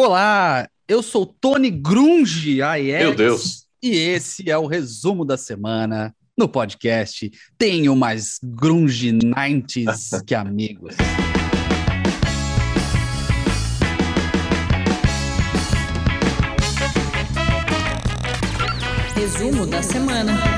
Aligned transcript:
Olá, 0.00 0.68
eu 0.86 1.02
sou 1.02 1.26
Tony 1.26 1.70
Grunge, 1.72 2.62
AEX, 2.62 3.00
Meu 3.00 3.16
Deus. 3.16 3.64
e 3.82 3.96
esse 3.96 4.48
é 4.48 4.56
o 4.56 4.64
resumo 4.64 5.24
da 5.24 5.36
semana 5.36 6.14
no 6.38 6.48
podcast 6.48 7.28
Tenho 7.58 7.96
mais 7.96 8.38
Grunge 8.40 9.10
90s 9.10 10.22
que 10.24 10.36
amigos. 10.36 10.94
Resumo 19.16 19.66
da 19.66 19.82
semana. 19.82 20.57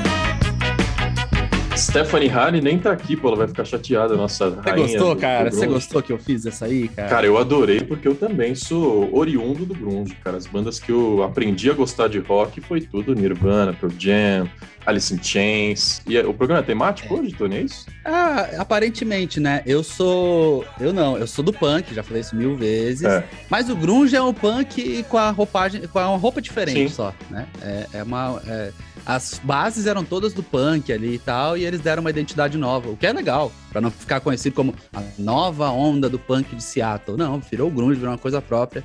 Stephanie 1.91 2.29
Harry 2.29 2.61
nem 2.61 2.79
tá 2.79 2.93
aqui, 2.93 3.16
pô, 3.16 3.27
ela 3.29 3.36
vai 3.38 3.48
ficar 3.48 3.64
chateada, 3.64 4.14
nossa 4.16 4.48
Você 4.50 4.73
gostou, 4.73 5.14
do- 5.14 5.20
cara? 5.20 5.50
Você 5.50 5.66
gostou 5.66 6.00
que 6.00 6.12
eu 6.12 6.18
fiz 6.18 6.46
essa 6.46 6.66
aí, 6.66 6.86
cara? 6.86 7.09
Cara, 7.09 7.27
eu 7.27 7.36
adorei 7.36 7.80
porque 7.80 8.06
eu 8.06 8.14
também 8.14 8.55
sou 8.55 9.12
oriundo 9.12 9.66
do 9.66 9.74
grunge, 9.74 10.14
cara. 10.23 10.37
As 10.37 10.46
bandas 10.46 10.79
que 10.79 10.92
eu 10.92 11.24
aprendi 11.24 11.68
a 11.68 11.74
gostar 11.74 12.06
de 12.09 12.20
rock 12.20 12.60
foi 12.60 12.80
tudo 12.80 13.12
Nirvana, 13.12 13.73
Pearl 13.73 13.92
Jam, 13.98 14.48
Alice 14.87 15.12
in 15.12 15.20
Chains. 15.20 16.01
E 16.06 16.16
o 16.20 16.32
programa 16.32 16.62
é 16.62 16.65
temático 16.65 17.12
hoje, 17.12 17.32
Tony, 17.34 17.56
é 17.56 17.62
isso? 17.62 17.87
Ah, 18.04 18.48
aparentemente, 18.59 19.41
né? 19.41 19.60
Eu 19.66 19.82
sou. 19.82 20.65
Eu 20.79 20.93
não, 20.93 21.18
eu 21.18 21.27
sou 21.27 21.45
do 21.45 21.52
punk, 21.52 21.93
já 21.93 22.04
falei 22.04 22.20
isso 22.20 22.37
mil 22.37 22.54
vezes. 22.57 23.02
É. 23.02 23.24
Mas 23.51 23.68
o 23.68 23.74
grunge 23.74 24.15
é 24.15 24.23
um 24.23 24.32
punk 24.32 25.04
com 25.09 25.18
a 25.18 25.30
roupagem, 25.30 25.82
com 25.88 25.98
uma 25.98 26.16
roupa 26.16 26.41
diferente 26.41 26.88
Sim. 26.88 26.95
só, 26.95 27.12
né? 27.29 27.48
É, 27.60 27.87
é 27.95 28.02
uma. 28.04 28.41
é- 28.46 28.70
as 29.04 29.40
bases 29.42 29.86
eram 29.86 30.04
todas 30.04 30.32
do 30.32 30.42
punk 30.42 30.92
ali 30.92 31.14
e 31.14 31.18
tal, 31.18 31.56
e 31.56 31.64
eles 31.64 31.80
deram 31.80 32.00
uma 32.00 32.10
identidade 32.10 32.56
nova, 32.59 32.90
o 32.90 32.96
que 32.96 33.06
é 33.06 33.12
legal, 33.12 33.52
pra 33.70 33.80
não 33.80 33.90
ficar 33.90 34.20
conhecido 34.20 34.54
como 34.54 34.74
a 34.92 35.02
nova 35.18 35.70
onda 35.70 36.09
do 36.09 36.18
punk 36.18 36.54
de 36.54 36.62
Seattle. 36.62 37.16
Não, 37.16 37.40
virou 37.40 37.68
o 37.68 37.70
grunge, 37.70 37.98
virou 37.98 38.12
uma 38.12 38.18
coisa 38.18 38.40
própria. 38.40 38.84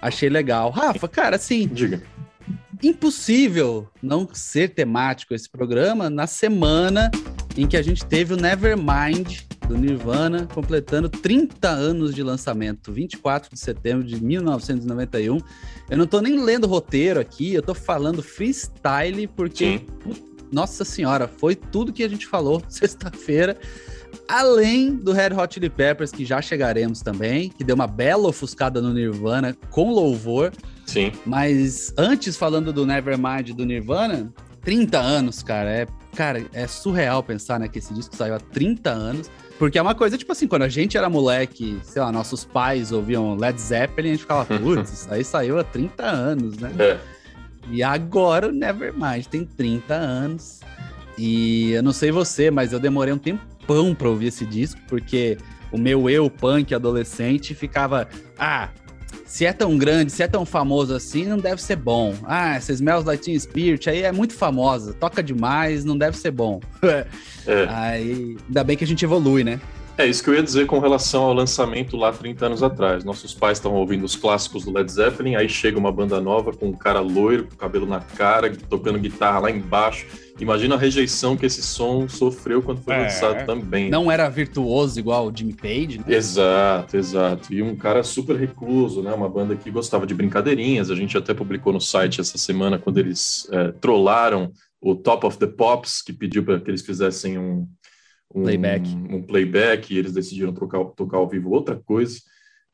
Achei 0.00 0.28
legal. 0.28 0.70
Rafa, 0.70 1.08
cara, 1.08 1.36
assim, 1.36 1.66
Diga. 1.66 2.02
impossível 2.82 3.88
não 4.02 4.28
ser 4.32 4.68
temático 4.70 5.34
esse 5.34 5.48
programa 5.48 6.10
na 6.10 6.26
semana 6.26 7.10
em 7.56 7.66
que 7.66 7.76
a 7.76 7.82
gente 7.82 8.04
teve 8.04 8.34
o 8.34 8.36
Nevermind 8.36 9.40
do 9.66 9.76
Nirvana 9.76 10.46
completando 10.52 11.08
30 11.08 11.68
anos 11.68 12.14
de 12.14 12.22
lançamento, 12.22 12.92
24 12.92 13.50
de 13.52 13.58
setembro 13.58 14.04
de 14.04 14.22
1991. 14.22 15.38
Eu 15.90 15.96
não 15.96 16.06
tô 16.06 16.20
nem 16.20 16.42
lendo 16.42 16.66
roteiro 16.66 17.20
aqui, 17.20 17.54
eu 17.54 17.62
tô 17.62 17.74
falando 17.74 18.22
freestyle 18.22 19.26
porque 19.26 19.78
Sim. 19.78 20.14
nossa 20.52 20.84
senhora, 20.84 21.28
foi 21.28 21.54
tudo 21.54 21.92
que 21.92 22.02
a 22.02 22.08
gente 22.08 22.26
falou 22.26 22.62
sexta-feira. 22.68 23.58
Além 24.28 24.94
do 24.94 25.12
Red 25.12 25.34
Hot 25.34 25.52
Chili 25.52 25.68
Peppers, 25.68 26.12
que 26.12 26.24
já 26.24 26.40
chegaremos 26.40 27.02
também, 27.02 27.50
que 27.50 27.64
deu 27.64 27.74
uma 27.74 27.86
bela 27.86 28.28
ofuscada 28.28 28.80
no 28.80 28.92
Nirvana 28.92 29.56
com 29.70 29.90
louvor. 29.90 30.52
Sim. 30.86 31.12
Mas 31.26 31.92
antes, 31.98 32.36
falando 32.36 32.72
do 32.72 32.86
Nevermind 32.86 33.50
do 33.50 33.66
Nirvana, 33.66 34.32
30 34.64 34.98
anos, 34.98 35.42
cara. 35.42 35.70
É, 35.70 35.86
cara, 36.16 36.44
é 36.52 36.66
surreal 36.66 37.22
pensar 37.22 37.60
né, 37.60 37.68
que 37.68 37.78
esse 37.78 37.92
disco 37.92 38.16
saiu 38.16 38.34
há 38.34 38.40
30 38.40 38.90
anos. 38.90 39.30
Porque 39.58 39.78
é 39.78 39.82
uma 39.82 39.94
coisa, 39.94 40.18
tipo 40.18 40.32
assim, 40.32 40.48
quando 40.48 40.62
a 40.62 40.68
gente 40.68 40.96
era 40.96 41.08
moleque, 41.08 41.78
sei 41.82 42.02
lá, 42.02 42.10
nossos 42.10 42.44
pais 42.44 42.90
ouviam 42.90 43.36
Led 43.36 43.60
Zeppelin, 43.60 44.08
a 44.08 44.12
gente 44.12 44.20
ficava, 44.20 44.44
putz, 44.58 44.92
isso 44.92 45.12
aí 45.12 45.24
saiu 45.24 45.58
há 45.58 45.64
30 45.64 46.04
anos, 46.04 46.58
né? 46.58 46.72
É. 46.78 46.98
E 47.70 47.82
agora 47.82 48.48
o 48.48 48.52
Nevermind 48.52 49.26
tem 49.26 49.44
30 49.44 49.94
anos. 49.94 50.60
E 51.16 51.70
eu 51.72 51.82
não 51.82 51.92
sei 51.92 52.10
você, 52.10 52.50
mas 52.50 52.72
eu 52.72 52.80
demorei 52.80 53.14
um 53.14 53.18
tempão 53.18 53.94
pra 53.94 54.08
ouvir 54.08 54.26
esse 54.26 54.44
disco, 54.44 54.80
porque 54.88 55.38
o 55.70 55.78
meu 55.78 56.10
eu 56.10 56.28
punk 56.28 56.74
adolescente 56.74 57.54
ficava, 57.54 58.08
ah, 58.38 58.68
se 59.24 59.46
é 59.46 59.52
tão 59.52 59.76
grande, 59.76 60.12
se 60.12 60.22
é 60.22 60.28
tão 60.28 60.44
famoso 60.44 60.94
assim, 60.94 61.24
não 61.26 61.38
deve 61.38 61.60
ser 61.62 61.76
bom. 61.76 62.14
Ah, 62.24 62.56
essa 62.56 62.72
Smells 62.72 63.06
Like 63.06 63.24
Teen 63.24 63.38
Spirit 63.38 63.88
aí 63.88 64.02
é 64.02 64.12
muito 64.12 64.34
famosa, 64.34 64.92
toca 64.94 65.22
demais, 65.22 65.84
não 65.84 65.96
deve 65.96 66.16
ser 66.16 66.30
bom. 66.30 66.60
É. 67.46 67.66
aí, 67.68 68.38
ainda 68.48 68.64
bem 68.64 68.74
que 68.74 68.84
a 68.84 68.86
gente 68.86 69.04
evolui, 69.04 69.44
né? 69.44 69.60
É 69.96 70.04
isso 70.04 70.24
que 70.24 70.28
eu 70.30 70.34
ia 70.34 70.42
dizer 70.42 70.66
com 70.66 70.80
relação 70.80 71.22
ao 71.22 71.32
lançamento 71.32 71.96
lá 71.96 72.10
30 72.12 72.46
anos 72.46 72.62
atrás. 72.64 73.04
Nossos 73.04 73.32
pais 73.32 73.58
estavam 73.58 73.78
ouvindo 73.78 74.02
os 74.04 74.16
clássicos 74.16 74.64
do 74.64 74.72
Led 74.72 74.90
Zeppelin, 74.90 75.36
aí 75.36 75.48
chega 75.48 75.78
uma 75.78 75.92
banda 75.92 76.20
nova 76.20 76.52
com 76.52 76.66
um 76.66 76.72
cara 76.72 76.98
loiro, 76.98 77.46
com 77.46 77.54
cabelo 77.54 77.86
na 77.86 78.00
cara, 78.00 78.52
tocando 78.68 78.98
guitarra 78.98 79.38
lá 79.38 79.50
embaixo. 79.52 80.04
Imagina 80.40 80.74
a 80.74 80.78
rejeição 80.78 81.36
que 81.36 81.46
esse 81.46 81.62
som 81.62 82.08
sofreu 82.08 82.60
quando 82.60 82.82
foi 82.82 82.92
É. 82.92 83.02
lançado 83.02 83.46
também. 83.46 83.88
Não 83.88 84.10
era 84.10 84.28
virtuoso 84.28 84.98
igual 84.98 85.28
o 85.28 85.32
Jimmy 85.36 85.54
Page, 85.54 85.98
né? 85.98 86.04
Exato, 86.08 86.96
exato. 86.96 87.54
E 87.54 87.62
um 87.62 87.76
cara 87.76 88.02
super 88.02 88.34
recluso, 88.34 89.00
né? 89.00 89.12
Uma 89.14 89.28
banda 89.28 89.54
que 89.54 89.70
gostava 89.70 90.04
de 90.08 90.12
brincadeirinhas. 90.14 90.90
A 90.90 90.96
gente 90.96 91.16
até 91.16 91.32
publicou 91.32 91.72
no 91.72 91.80
site 91.80 92.20
essa 92.20 92.36
semana 92.36 92.80
quando 92.80 92.98
eles 92.98 93.46
é, 93.52 93.70
trollaram 93.80 94.50
o 94.80 94.96
Top 94.96 95.24
of 95.24 95.38
the 95.38 95.46
Pops, 95.46 96.02
que 96.02 96.12
pediu 96.12 96.42
para 96.44 96.58
que 96.58 96.68
eles 96.68 96.82
fizessem 96.82 97.38
um, 97.38 97.66
um 98.34 98.42
Playback. 98.42 98.88
Um 98.88 99.22
playback 99.22 99.94
e 99.94 99.98
eles 99.98 100.12
decidiram 100.12 100.52
tocar, 100.52 100.84
tocar 100.86 101.18
ao 101.18 101.28
vivo 101.28 101.50
outra 101.50 101.76
coisa. 101.76 102.18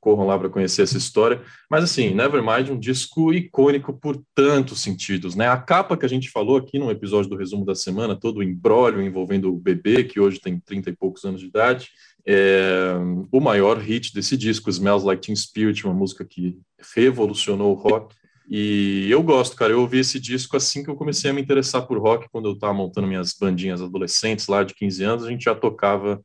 Corram 0.01 0.27
lá 0.27 0.39
para 0.39 0.49
conhecer 0.49 0.83
essa 0.83 0.97
história. 0.97 1.43
Mas 1.71 1.85
assim, 1.85 2.15
Nevermind, 2.15 2.71
um 2.71 2.79
disco 2.79 3.35
icônico 3.35 3.93
por 3.93 4.19
tantos 4.35 4.81
sentidos, 4.81 5.35
né? 5.35 5.47
A 5.47 5.59
capa 5.59 5.97
que 5.97 6.07
a 6.07 6.09
gente 6.09 6.31
falou 6.31 6.57
aqui 6.57 6.79
no 6.79 6.91
episódio 6.91 7.29
do 7.29 7.37
resumo 7.37 7.67
da 7.67 7.75
semana, 7.75 8.17
todo 8.17 8.39
o 8.39 8.43
embrólio 8.43 9.03
envolvendo 9.03 9.53
o 9.53 9.59
bebê, 9.59 10.03
que 10.03 10.19
hoje 10.19 10.41
tem 10.41 10.59
30 10.59 10.89
e 10.89 10.97
poucos 10.97 11.25
anos 11.25 11.43
de 11.43 11.49
idade, 11.49 11.91
é 12.27 12.95
o 13.31 13.41
maior 13.41 13.79
hit 13.79 14.15
desse 14.15 14.37
disco, 14.37 14.71
Smells 14.71 15.05
Like 15.05 15.23
Teen 15.23 15.37
Spirit, 15.37 15.85
uma 15.85 15.95
música 15.95 16.25
que 16.25 16.59
revolucionou 16.95 17.73
o 17.73 17.79
rock. 17.79 18.15
E 18.51 19.09
eu 19.09 19.23
gosto, 19.23 19.55
cara. 19.55 19.73
Eu 19.73 19.81
ouvi 19.81 20.01
esse 20.01 20.19
disco 20.19 20.57
assim 20.57 20.83
que 20.83 20.91
eu 20.91 20.97
comecei 20.97 21.31
a 21.31 21.33
me 21.33 21.41
interessar 21.41 21.87
por 21.87 21.99
rock, 21.99 22.29
quando 22.33 22.49
eu 22.49 22.55
estava 22.55 22.75
montando 22.75 23.07
minhas 23.07 23.33
bandinhas 23.33 23.81
adolescentes 23.81 24.49
lá 24.49 24.65
de 24.65 24.75
15 24.75 25.05
anos, 25.05 25.25
a 25.25 25.31
gente 25.31 25.45
já 25.45 25.55
tocava 25.55 26.21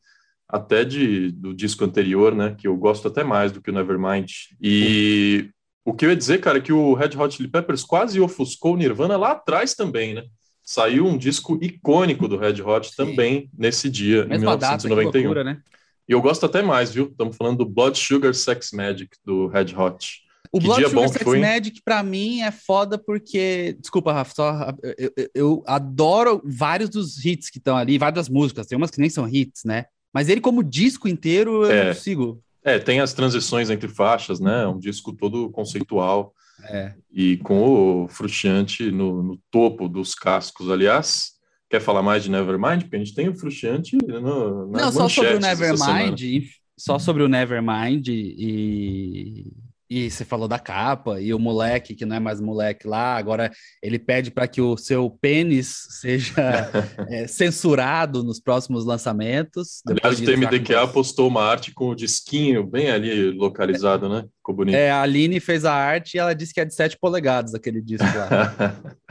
até 0.49 0.83
de, 0.83 1.31
do 1.31 1.53
disco 1.53 1.85
anterior, 1.85 2.33
né? 2.33 2.55
Que 2.57 2.67
eu 2.67 2.75
gosto 2.75 3.07
até 3.07 3.23
mais 3.23 3.51
do 3.51 3.61
que 3.61 3.69
o 3.69 3.73
Nevermind. 3.73 4.31
E 4.59 5.51
o 5.85 5.93
que 5.93 6.03
eu 6.03 6.09
ia 6.09 6.15
dizer, 6.15 6.39
cara, 6.39 6.57
é 6.57 6.61
que 6.61 6.73
o 6.73 6.95
Red 6.95 7.15
Hot 7.15 7.35
Chili 7.35 7.47
Peppers 7.47 7.83
quase 7.83 8.19
ofuscou 8.19 8.73
o 8.73 8.77
Nirvana 8.77 9.17
lá 9.17 9.33
atrás 9.33 9.75
também, 9.75 10.15
né? 10.15 10.23
Saiu 10.63 11.05
um 11.05 11.15
disco 11.15 11.59
icônico 11.61 12.27
do 12.27 12.37
Red 12.37 12.59
Hot 12.63 12.89
Sim. 12.89 12.95
também 12.95 13.49
nesse 13.55 13.87
dia, 13.87 14.23
em 14.23 14.29
Mesma 14.29 14.57
data, 14.57 14.81
que 14.81 14.87
1991. 14.87 15.23
loucura, 15.25 15.43
né? 15.43 15.61
E 16.09 16.11
eu 16.11 16.21
gosto 16.21 16.43
até 16.43 16.63
mais, 16.63 16.91
viu? 16.91 17.05
Estamos 17.05 17.37
falando 17.37 17.59
do 17.59 17.65
Blood 17.65 17.97
Sugar 17.99 18.33
Sex 18.33 18.71
Magic 18.71 19.15
do 19.23 19.45
Red 19.45 19.75
Hot. 19.77 20.24
O 20.55 20.59
Que 20.59 20.65
Blood 20.67 20.89
Sugar 20.89 21.09
Sex? 21.09 21.25
Magic, 21.25 21.81
pra 21.83 22.01
mim, 22.01 22.41
é 22.41 22.49
foda 22.51 22.97
porque. 22.97 23.75
Desculpa, 23.79 24.13
Rafa, 24.13 24.33
só. 24.33 24.73
Eu, 24.97 25.11
eu- 25.17 25.29
eu 25.35 25.63
adoro 25.67 26.41
vários 26.45 26.89
dos 26.89 27.25
hits 27.25 27.49
que 27.49 27.57
estão 27.57 27.75
ali, 27.75 27.97
várias 27.97 28.15
das 28.15 28.29
músicas, 28.29 28.65
tem 28.67 28.77
umas 28.77 28.89
que 28.89 29.01
nem 29.01 29.09
são 29.09 29.27
hits, 29.27 29.63
né? 29.65 29.85
Mas 30.13 30.29
ele, 30.29 30.39
como 30.39 30.63
disco 30.63 31.09
inteiro, 31.09 31.65
eu 31.65 31.71
É. 31.71 31.83
não 31.87 31.93
consigo. 31.93 32.41
É, 32.63 32.79
tem 32.79 33.01
as 33.01 33.13
transições 33.13 33.69
entre 33.69 33.89
faixas, 33.89 34.39
né? 34.39 34.65
Um 34.65 34.79
disco 34.79 35.11
todo 35.11 35.49
conceitual 35.49 36.33
É. 36.69 36.93
e 37.11 37.35
com 37.37 38.03
o 38.03 38.07
Frusciante 38.07 38.89
no, 38.91 39.21
no 39.21 39.39
topo 39.51 39.89
dos 39.89 40.15
cascos. 40.15 40.71
Aliás, 40.71 41.31
quer 41.69 41.81
falar 41.81 42.01
mais 42.01 42.23
de 42.23 42.31
Nevermind? 42.31 42.83
Porque 42.83 42.95
a 42.95 42.99
gente 42.99 43.13
tem 43.13 43.27
o 43.27 43.35
Frusciante 43.37 43.97
no, 43.97 44.67
Não, 44.67 44.89
só 44.91 45.09
sobre 45.09 45.33
o. 45.35 45.39
Nevermind, 45.41 46.43
só 46.79 46.97
sobre 46.97 47.23
o 47.23 47.27
Nevermind 47.27 48.07
e. 48.07 49.51
E 49.89 50.09
você 50.09 50.25
falou 50.25 50.47
da 50.47 50.57
capa, 50.57 51.21
e 51.21 51.31
o 51.33 51.37
moleque, 51.37 51.93
que 51.93 52.05
não 52.05 52.15
é 52.15 52.19
mais 52.19 52.41
moleque 52.41 52.87
lá, 52.87 53.15
agora 53.15 53.51
ele 53.83 53.99
pede 53.99 54.31
para 54.31 54.47
que 54.47 54.59
o 54.59 54.75
seu 54.75 55.09
pênis 55.09 55.85
seja 56.01 56.33
é, 57.09 57.27
censurado 57.29 58.23
nos 58.23 58.39
próximos 58.39 58.83
lançamentos. 58.83 59.81
Aliás, 59.87 60.19
o 60.19 60.25
TMDQA 60.25 60.83
usar- 60.83 60.93
postou 60.93 61.27
uma 61.27 61.43
arte 61.43 61.71
com 61.71 61.89
o 61.89 61.95
disquinho 61.95 62.65
bem 62.65 62.89
ali 62.89 63.29
localizado, 63.31 64.09
né? 64.09 64.25
Ficou 64.37 64.55
bonito. 64.55 64.75
É, 64.75 64.89
a 64.89 65.01
Aline 65.03 65.39
fez 65.39 65.65
a 65.65 65.73
arte 65.73 66.15
e 66.15 66.19
ela 66.19 66.33
disse 66.33 66.53
que 66.53 66.59
é 66.61 66.65
de 66.65 66.73
7 66.73 66.97
polegadas 66.99 67.53
aquele 67.53 67.81
disco 67.81 68.05
lá. 68.05 68.75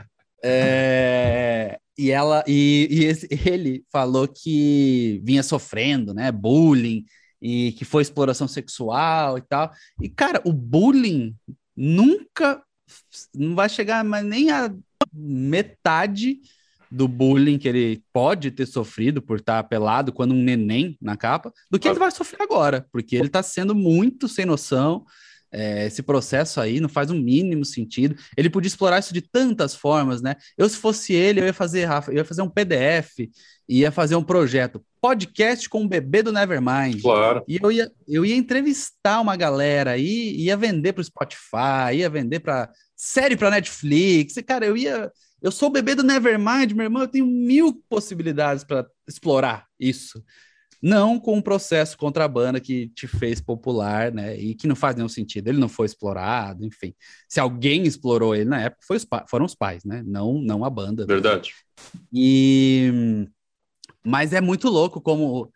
É, 0.47 1.77
e 1.97 2.11
ela 2.11 2.43
e, 2.47 2.87
e 2.91 3.03
esse- 3.05 3.27
ele 3.47 3.83
falou 3.91 4.27
que 4.27 5.19
vinha 5.23 5.41
sofrendo, 5.41 6.13
né, 6.13 6.31
bullying 6.31 7.03
e 7.45 7.73
que 7.73 7.85
foi 7.85 8.01
exploração 8.01 8.47
sexual 8.47 9.37
e 9.37 9.41
tal. 9.41 9.71
E 10.01 10.09
cara, 10.09 10.41
o 10.43 10.51
bullying 10.51 11.35
nunca 11.77 12.63
não 13.35 13.55
vai 13.55 13.69
chegar 13.69 14.03
mais 14.03 14.25
nem 14.25 14.49
a 14.49 14.73
metade 15.13 16.39
do 16.89 17.07
bullying 17.07 17.59
que 17.59 17.67
ele 17.67 18.03
pode 18.11 18.49
ter 18.49 18.65
sofrido 18.65 19.21
por 19.21 19.37
estar 19.37 19.63
pelado 19.65 20.11
quando 20.11 20.33
um 20.33 20.41
neném 20.41 20.97
na 20.99 21.15
capa, 21.15 21.53
do 21.69 21.77
que 21.77 21.87
ele 21.87 21.99
vai 21.99 22.09
sofrer 22.09 22.41
agora, 22.41 22.87
porque 22.91 23.15
ele 23.15 23.29
tá 23.29 23.43
sendo 23.43 23.75
muito 23.75 24.27
sem 24.27 24.45
noção. 24.45 25.05
É, 25.51 25.85
esse 25.85 26.03
processo 26.03 26.59
aí 26.59 26.79
não 26.79 26.89
faz 26.89 27.09
o 27.09 27.13
um 27.13 27.19
mínimo 27.19 27.63
sentido. 27.63 28.15
Ele 28.35 28.49
podia 28.49 28.67
explorar 28.67 28.99
isso 28.99 29.13
de 29.13 29.21
tantas 29.21 29.75
formas, 29.75 30.21
né? 30.21 30.35
Eu, 30.57 30.67
se 30.67 30.77
fosse 30.77 31.13
ele, 31.13 31.39
eu 31.39 31.45
ia 31.45 31.53
fazer, 31.53 31.85
Rafa, 31.85 32.11
eu 32.11 32.17
ia 32.17 32.25
fazer 32.25 32.41
um 32.41 32.49
PDF, 32.49 33.29
ia 33.67 33.91
fazer 33.91 34.15
um 34.15 34.23
projeto, 34.23 34.83
podcast 35.01 35.69
com 35.69 35.83
o 35.83 35.87
bebê 35.87 36.21
do 36.21 36.31
Nevermind. 36.31 37.01
Claro. 37.01 37.43
E 37.47 37.59
eu 37.61 37.71
ia, 37.71 37.91
eu 38.07 38.25
ia 38.25 38.35
entrevistar 38.35 39.21
uma 39.21 39.35
galera 39.35 39.91
aí, 39.91 40.35
ia 40.35 40.57
vender 40.57 40.93
para 40.93 41.01
o 41.01 41.05
Spotify, 41.05 41.95
ia 41.95 42.09
vender 42.09 42.39
para 42.39 42.69
série 42.95 43.37
para 43.37 43.51
Netflix. 43.51 44.37
E, 44.37 44.43
cara, 44.43 44.65
eu 44.65 44.75
ia. 44.75 45.11
Eu 45.41 45.51
sou 45.51 45.69
o 45.69 45.71
bebê 45.71 45.93
do 45.93 46.03
Nevermind, 46.03 46.71
meu 46.73 46.85
irmão, 46.85 47.03
eu 47.03 47.07
tenho 47.07 47.25
mil 47.25 47.83
possibilidades 47.87 48.63
para 48.63 48.87
explorar 49.07 49.67
isso 49.79 50.23
não 50.85 51.19
com 51.19 51.35
um 51.35 51.41
processo 51.41 51.97
contra 51.97 52.25
a 52.25 52.27
banda 52.27 52.59
que 52.59 52.89
te 52.89 53.07
fez 53.07 53.41
popular, 53.41 54.11
né? 54.11 54.37
E 54.37 54.53
que 54.53 54.67
não 54.67 54.75
faz 54.75 54.95
nenhum 54.95 55.09
sentido. 55.09 55.47
Ele 55.47 55.57
não 55.57 55.67
foi 55.67 55.87
explorado, 55.87 56.63
enfim. 56.63 56.93
Se 57.27 57.39
alguém 57.39 57.87
explorou 57.87 58.35
ele 58.35 58.45
na 58.45 58.61
época, 58.61 58.83
foi 58.85 58.97
os 58.97 59.07
foram 59.27 59.45
os 59.47 59.55
pais, 59.55 59.83
né? 59.83 60.03
Não, 60.05 60.35
não 60.39 60.63
a 60.63 60.69
banda. 60.69 61.03
Verdade. 61.07 61.55
E 62.13 63.27
mas 64.05 64.31
é 64.31 64.39
muito 64.39 64.69
louco 64.69 65.01
como 65.01 65.51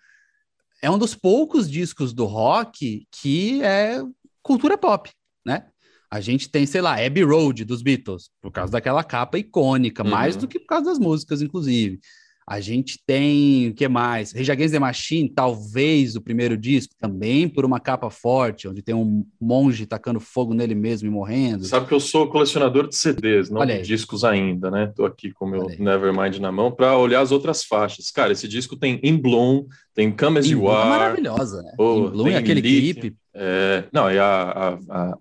é 0.82 0.90
um 0.90 0.98
dos 0.98 1.14
poucos 1.14 1.70
discos 1.70 2.12
do 2.12 2.26
rock 2.26 3.08
que 3.12 3.62
é 3.62 4.02
cultura 4.42 4.80
pop, 4.80 5.12
né? 5.46 5.68
A 6.10 6.20
gente 6.20 6.50
tem, 6.50 6.66
sei 6.66 6.82
lá, 6.82 7.06
Abbey 7.06 7.22
Road 7.22 7.66
dos 7.66 7.84
Beatles, 7.84 8.32
por 8.42 8.52
causa 8.52 8.72
daquela 8.72 9.04
capa 9.04 9.38
icônica, 9.38 10.04
uhum. 10.04 10.10
mais 10.10 10.36
do 10.36 10.48
que 10.48 10.58
por 10.60 10.66
causa 10.66 10.86
das 10.86 10.98
músicas, 10.98 11.44
inclusive. 11.44 12.00
A 12.50 12.60
gente 12.60 12.98
tem 13.06 13.70
o 13.70 13.76
que 13.76 13.88
mais? 13.88 14.34
Rage 14.34 14.52
Against 14.52 14.74
the 14.74 14.80
Machine, 14.80 15.30
talvez 15.30 16.16
o 16.16 16.22
primeiro 16.22 16.58
disco, 16.58 16.96
também 16.98 17.48
por 17.48 17.64
uma 17.64 17.80
capa 17.80 18.10
forte, 18.10 18.68
onde 18.68 18.82
tem 18.82 18.96
um 18.96 19.24
monge 19.40 19.86
tacando 19.86 20.20
fogo 20.20 20.52
nele 20.52 20.74
mesmo 20.74 21.08
e 21.08 21.12
morrendo. 21.12 21.64
Sabe 21.66 21.86
que 21.86 21.94
eu 21.94 22.00
sou 22.00 22.28
colecionador 22.28 22.88
de 22.88 22.96
CDs, 22.96 23.52
não 23.52 23.64
de 23.64 23.84
discos 23.84 24.24
ainda, 24.24 24.72
né? 24.72 24.92
Tô 24.96 25.06
aqui 25.06 25.32
com 25.32 25.46
o 25.46 25.48
meu 25.48 25.68
Nevermind 25.78 26.40
na 26.40 26.52
mão 26.52 26.72
para 26.72 26.98
olhar 26.98 27.22
as 27.22 27.32
outras 27.32 27.64
faixas. 27.64 28.10
Cara, 28.10 28.32
esse 28.32 28.48
disco 28.48 28.76
tem 28.76 29.00
In 29.04 29.18
Bloom, 29.18 29.68
tem 29.94 30.12
Come 30.12 30.40
As 30.40 30.48
In 30.48 30.54
You 30.54 30.72
Are. 30.72 30.88
É 30.88 30.90
maravilhosa, 30.90 31.62
né? 31.62 31.74
Oh, 31.78 32.08
In 32.08 32.10
Bloom 32.10 32.28
é 32.30 32.38
aquele 32.38 32.64
clipe. 32.64 33.16
É, 33.32 33.84
não, 33.94 34.12
e 34.12 34.18
a, 34.18 34.80
a, 34.90 35.12
a 35.14 35.18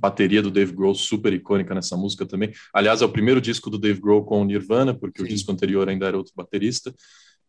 bateria 0.00 0.42
do 0.42 0.50
Dave 0.50 0.72
Grohl 0.72 0.94
super 0.94 1.32
icônica 1.32 1.74
nessa 1.74 1.96
música 1.96 2.24
também. 2.24 2.52
Aliás, 2.72 3.02
é 3.02 3.04
o 3.04 3.12
primeiro 3.12 3.40
disco 3.40 3.68
do 3.68 3.78
Dave 3.78 4.00
Grohl 4.00 4.24
com 4.24 4.40
o 4.40 4.44
Nirvana, 4.44 4.94
porque 4.94 5.20
Sim. 5.20 5.26
o 5.26 5.28
disco 5.28 5.52
anterior 5.52 5.88
ainda 5.88 6.06
era 6.06 6.16
outro 6.16 6.32
baterista. 6.34 6.94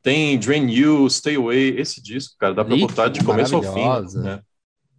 Tem 0.03 0.37
Drain 0.37 0.69
You, 0.69 1.09
Stay 1.09 1.35
Away, 1.35 1.79
esse 1.79 2.01
disco, 2.01 2.35
cara, 2.37 2.53
dá 2.53 2.65
para 2.65 2.75
botar 2.75 3.07
de 3.07 3.23
começo 3.23 3.55
ao 3.55 3.63
fim, 3.63 4.19
né? 4.19 4.41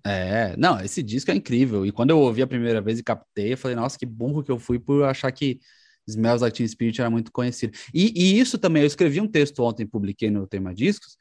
É, 0.05 0.57
não, 0.57 0.81
esse 0.81 1.03
disco 1.03 1.31
é 1.31 1.35
incrível. 1.35 1.87
E 1.87 1.93
quando 1.93 2.11
eu 2.11 2.19
ouvi 2.19 2.43
a 2.43 2.47
primeira 2.47 2.81
vez 2.81 2.99
e 2.99 3.03
captei, 3.03 3.53
eu 3.53 3.59
falei, 3.59 3.77
nossa, 3.77 3.99
que 3.99 4.07
burro 4.07 4.43
que 4.43 4.51
eu 4.51 4.59
fui 4.59 4.79
por 4.79 5.05
achar 5.05 5.31
que 5.31 5.61
Smells 6.09 6.43
Like 6.43 6.57
Teen 6.57 6.67
Spirit 6.67 7.01
era 7.01 7.11
muito 7.11 7.31
conhecido. 7.31 7.77
E, 7.95 8.13
e, 8.17 8.41
isso 8.41 8.59
também, 8.59 8.83
eu 8.83 8.87
escrevi 8.87 9.21
um 9.21 9.29
texto 9.29 9.63
ontem, 9.63 9.87
publiquei 9.87 10.31
no 10.31 10.47
Tema 10.47 10.75
Discos, 10.75 11.17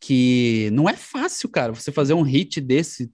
que 0.00 0.68
não 0.72 0.88
é 0.88 0.94
fácil, 0.94 1.48
cara, 1.48 1.72
você 1.72 1.90
fazer 1.90 2.14
um 2.14 2.22
hit 2.22 2.60
desse. 2.60 3.10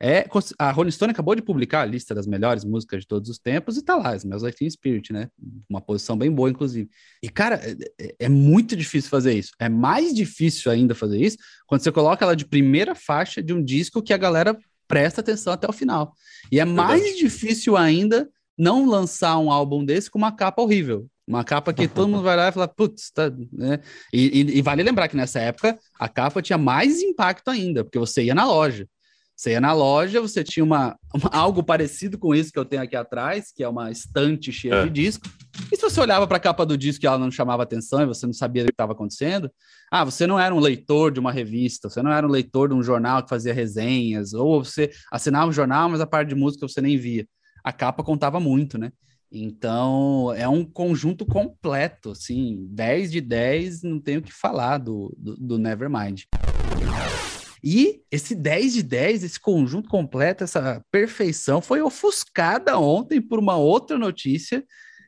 É, 0.00 0.26
a 0.58 0.70
Rolling 0.70 0.90
Stone 0.90 1.10
acabou 1.10 1.34
de 1.34 1.42
publicar 1.42 1.82
a 1.82 1.84
lista 1.84 2.14
das 2.14 2.26
melhores 2.26 2.64
músicas 2.64 3.00
de 3.00 3.06
todos 3.06 3.28
os 3.28 3.38
tempos 3.38 3.76
e 3.76 3.82
tá 3.82 3.96
lá, 3.96 4.16
Smells 4.16 4.42
Like 4.44 4.56
Teen 4.56 4.70
Spirit, 4.70 5.12
né? 5.12 5.28
Uma 5.68 5.80
posição 5.80 6.16
bem 6.16 6.30
boa, 6.30 6.48
inclusive. 6.48 6.88
E, 7.22 7.28
cara, 7.28 7.56
é, 7.56 7.76
é, 8.00 8.14
é, 8.20 8.28
muito 8.28 8.74
difícil 8.76 9.10
fazer 9.10 9.34
isso. 9.34 9.52
É 9.58 9.68
mais 9.68 10.14
difícil 10.14 10.70
ainda 10.70 10.94
fazer 10.94 11.20
isso 11.20 11.36
quando 11.66 11.82
você 11.82 11.92
coloca 11.92 12.24
ela 12.24 12.36
de 12.36 12.46
primeira 12.46 12.94
faixa 12.94 13.42
de 13.42 13.52
um 13.52 13.62
disco 13.62 14.02
que 14.02 14.12
a 14.12 14.18
galera 14.18 14.56
presta 14.88 15.20
atenção 15.20 15.52
até 15.52 15.68
o 15.68 15.72
final. 15.72 16.14
E 16.50 16.58
é 16.58 16.64
mais 16.64 17.02
Verdade. 17.02 17.22
difícil 17.22 17.76
ainda 17.76 18.28
não 18.56 18.86
lançar 18.86 19.38
um 19.38 19.50
álbum 19.50 19.84
desse 19.84 20.10
com 20.10 20.18
uma 20.18 20.32
capa 20.32 20.62
horrível. 20.62 21.06
Uma 21.30 21.44
capa 21.44 21.72
que 21.72 21.86
todo 21.88 22.08
mundo 22.08 22.24
vai 22.24 22.36
lá 22.36 22.48
e 22.48 22.52
fala, 22.52 22.66
putz, 22.66 23.10
tá, 23.12 23.30
né? 23.52 23.78
E, 24.12 24.40
e, 24.40 24.58
e, 24.58 24.62
vale 24.62 24.82
lembrar 24.82 25.06
que 25.06 25.16
nessa 25.16 25.38
época 25.38 25.78
a 25.98 26.08
capa 26.08 26.42
tinha 26.42 26.58
mais 26.58 27.00
impacto 27.00 27.48
ainda, 27.48 27.84
porque 27.84 27.98
você 27.98 28.24
ia 28.24 28.34
na 28.34 28.44
loja. 28.44 28.86
Você 29.36 29.52
ia 29.52 29.60
na 29.60 29.72
loja, 29.72 30.20
você 30.20 30.44
tinha 30.44 30.62
uma, 30.62 30.98
uma 31.14 31.30
algo 31.32 31.62
parecido 31.62 32.18
com 32.18 32.34
isso 32.34 32.52
que 32.52 32.58
eu 32.58 32.64
tenho 32.64 32.82
aqui 32.82 32.96
atrás, 32.96 33.52
que 33.54 33.62
é 33.62 33.68
uma 33.68 33.90
estante 33.90 34.52
cheia 34.52 34.74
é. 34.74 34.84
de 34.84 34.90
disco. 34.90 35.26
E 35.72 35.76
se 35.76 35.82
você 35.82 36.00
olhava 36.00 36.26
para 36.26 36.36
a 36.36 36.40
capa 36.40 36.66
do 36.66 36.76
disco 36.76 37.04
e 37.04 37.06
ela 37.06 37.16
não 37.16 37.30
chamava 37.30 37.62
atenção 37.62 38.02
e 38.02 38.06
você 38.06 38.26
não 38.26 38.32
sabia 38.32 38.64
o 38.64 38.66
que 38.66 38.72
estava 38.72 38.92
acontecendo, 38.92 39.50
ah, 39.90 40.04
você 40.04 40.26
não 40.26 40.38
era 40.38 40.54
um 40.54 40.58
leitor 40.58 41.12
de 41.12 41.20
uma 41.20 41.32
revista, 41.32 41.88
você 41.88 42.02
não 42.02 42.12
era 42.12 42.26
um 42.26 42.30
leitor 42.30 42.68
de 42.68 42.74
um 42.74 42.82
jornal 42.82 43.22
que 43.22 43.30
fazia 43.30 43.54
resenhas, 43.54 44.34
ou 44.34 44.62
você 44.62 44.90
assinava 45.12 45.48
um 45.48 45.52
jornal, 45.52 45.88
mas 45.88 46.00
a 46.00 46.06
parte 46.06 46.28
de 46.28 46.34
música 46.34 46.66
você 46.66 46.80
nem 46.80 46.98
via. 46.98 47.26
A 47.64 47.72
capa 47.72 48.02
contava 48.02 48.40
muito, 48.40 48.76
né? 48.76 48.92
Então, 49.32 50.32
é 50.34 50.48
um 50.48 50.64
conjunto 50.64 51.24
completo, 51.24 52.10
assim, 52.10 52.66
10 52.70 53.12
de 53.12 53.20
10, 53.20 53.82
não 53.84 54.00
tenho 54.00 54.18
o 54.18 54.22
que 54.22 54.32
falar 54.32 54.78
do, 54.78 55.14
do, 55.16 55.36
do 55.36 55.58
Nevermind. 55.58 56.24
E 57.62 58.02
esse 58.10 58.34
10 58.34 58.72
de 58.72 58.82
10, 58.82 59.22
esse 59.22 59.38
conjunto 59.38 59.88
completo, 59.88 60.42
essa 60.42 60.84
perfeição, 60.90 61.60
foi 61.60 61.80
ofuscada 61.80 62.78
ontem 62.78 63.20
por 63.20 63.38
uma 63.38 63.56
outra 63.56 63.96
notícia. 63.98 64.64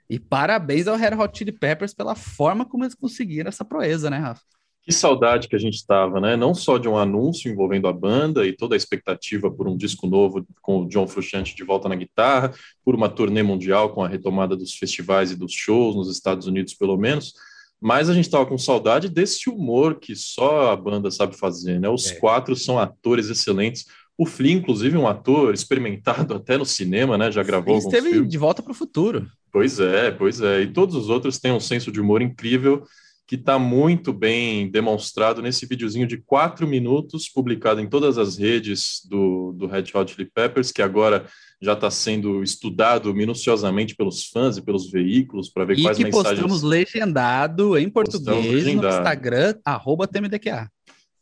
E 0.09 0.21
parabéns 0.21 0.87
ao 0.87 0.97
Red 0.97 1.15
Hot 1.17 1.37
Chili 1.37 1.53
Peppers 1.53 1.95
pela 1.95 2.15
forma 2.15 2.65
como 2.65 2.85
eles 2.85 2.95
conseguiram 2.95 3.49
essa 3.49 3.65
proeza, 3.65 4.11
né, 4.11 4.19
Rafa? 4.19 4.43
Que 4.82 4.90
saudade 4.90 5.46
que 5.46 5.55
a 5.55 5.58
gente 5.58 5.75
estava, 5.75 6.20
né? 6.20 6.37
Não 6.37 6.55
só 6.55 6.76
de 6.76 6.88
um 6.88 6.99
anúncio 6.99 7.49
envolvendo 7.49 7.87
a 7.87 7.93
banda 7.93 8.44
e 8.44 8.52
toda 8.52 8.75
a 8.75 8.76
expectativa 8.76 9.49
por 9.49 9.69
um 9.69 9.76
disco 9.76 10.08
novo 10.08 10.44
com 10.61 10.81
o 10.81 10.88
John 10.88 11.06
Frusciante 11.06 11.55
de 11.55 11.62
volta 11.62 11.88
na 11.88 11.94
guitarra, 11.94 12.52
por 12.84 12.93
uma 12.93 13.08
turnê 13.08 13.44
mundial 13.44 13.90
com 13.90 14.02
a 14.02 14.08
retomada 14.08 14.56
dos 14.56 14.75
festivais 14.75 15.31
e 15.31 15.37
dos 15.37 15.52
shows 15.52 15.94
nos 15.94 16.11
Estados 16.11 16.49
Unidos, 16.49 16.75
pelo 16.75 16.96
menos. 16.96 17.32
Mas 17.81 18.11
a 18.11 18.14
gente 18.14 18.25
estava 18.25 18.44
com 18.44 18.58
saudade 18.58 19.08
desse 19.08 19.49
humor 19.49 20.00
que 20.00 20.17
só 20.17 20.73
a 20.73 20.76
banda 20.76 21.12
sabe 21.12 21.37
fazer, 21.37 21.78
né? 21.78 21.88
Os 21.88 22.11
é. 22.11 22.17
quatro 22.17 22.56
são 22.56 22.76
atores 22.76 23.28
excelentes. 23.28 23.87
O 24.19 24.26
Flea, 24.26 24.52
inclusive, 24.52 24.96
um 24.96 25.06
ator 25.06 25.55
experimentado 25.55 26.35
até 26.35 26.58
no 26.58 26.67
cinema, 26.67 27.17
né? 27.17 27.31
Já 27.31 27.44
gravou 27.44 27.76
alguns 27.76 27.93
esteve 27.93 28.11
filmes. 28.11 28.28
de 28.28 28.38
volta 28.38 28.61
para 28.61 28.73
o 28.73 28.75
futuro. 28.75 29.28
Pois 29.52 29.78
é, 29.78 30.11
pois 30.11 30.40
é. 30.40 30.62
E 30.62 30.73
todos 30.73 30.96
os 30.96 31.08
outros 31.08 31.38
têm 31.38 31.52
um 31.52 31.61
senso 31.61 31.93
de 31.93 32.00
humor 32.00 32.20
incrível 32.20 32.85
que 33.27 33.37
está 33.37 33.59
muito 33.59 34.13
bem 34.13 34.71
demonstrado 34.71 35.41
nesse 35.41 35.65
videozinho 35.67 36.07
de 36.07 36.19
quatro 36.19 36.67
minutos, 36.67 37.29
publicado 37.29 37.81
em 37.81 37.89
todas 37.89 38.19
as 38.19 38.37
redes 38.37 39.01
do, 39.09 39.53
do 39.53 39.67
Red 39.67 39.85
Hot 39.95 40.13
Chili 40.13 40.31
Peppers, 40.33 40.73
que 40.73 40.83
agora 40.83 41.27
já 41.61 41.75
está 41.75 41.91
sendo 41.91 42.43
estudado 42.43 43.15
minuciosamente 43.15 43.95
pelos 43.95 44.27
fãs 44.27 44.57
e 44.57 44.63
pelos 44.63 44.91
veículos 44.91 45.49
para 45.49 45.65
ver 45.65 45.79
e 45.79 45.83
quais 45.83 45.97
que 45.97 46.05
mensagens. 46.05 46.41
postamos 46.41 46.63
legendado 46.63 47.79
em 47.79 47.89
português 47.89 48.65
legendado. 48.65 48.89
no 48.89 48.99
Instagram, 48.99 49.55
arroba 49.65 50.09
TMDQA. 50.09 50.69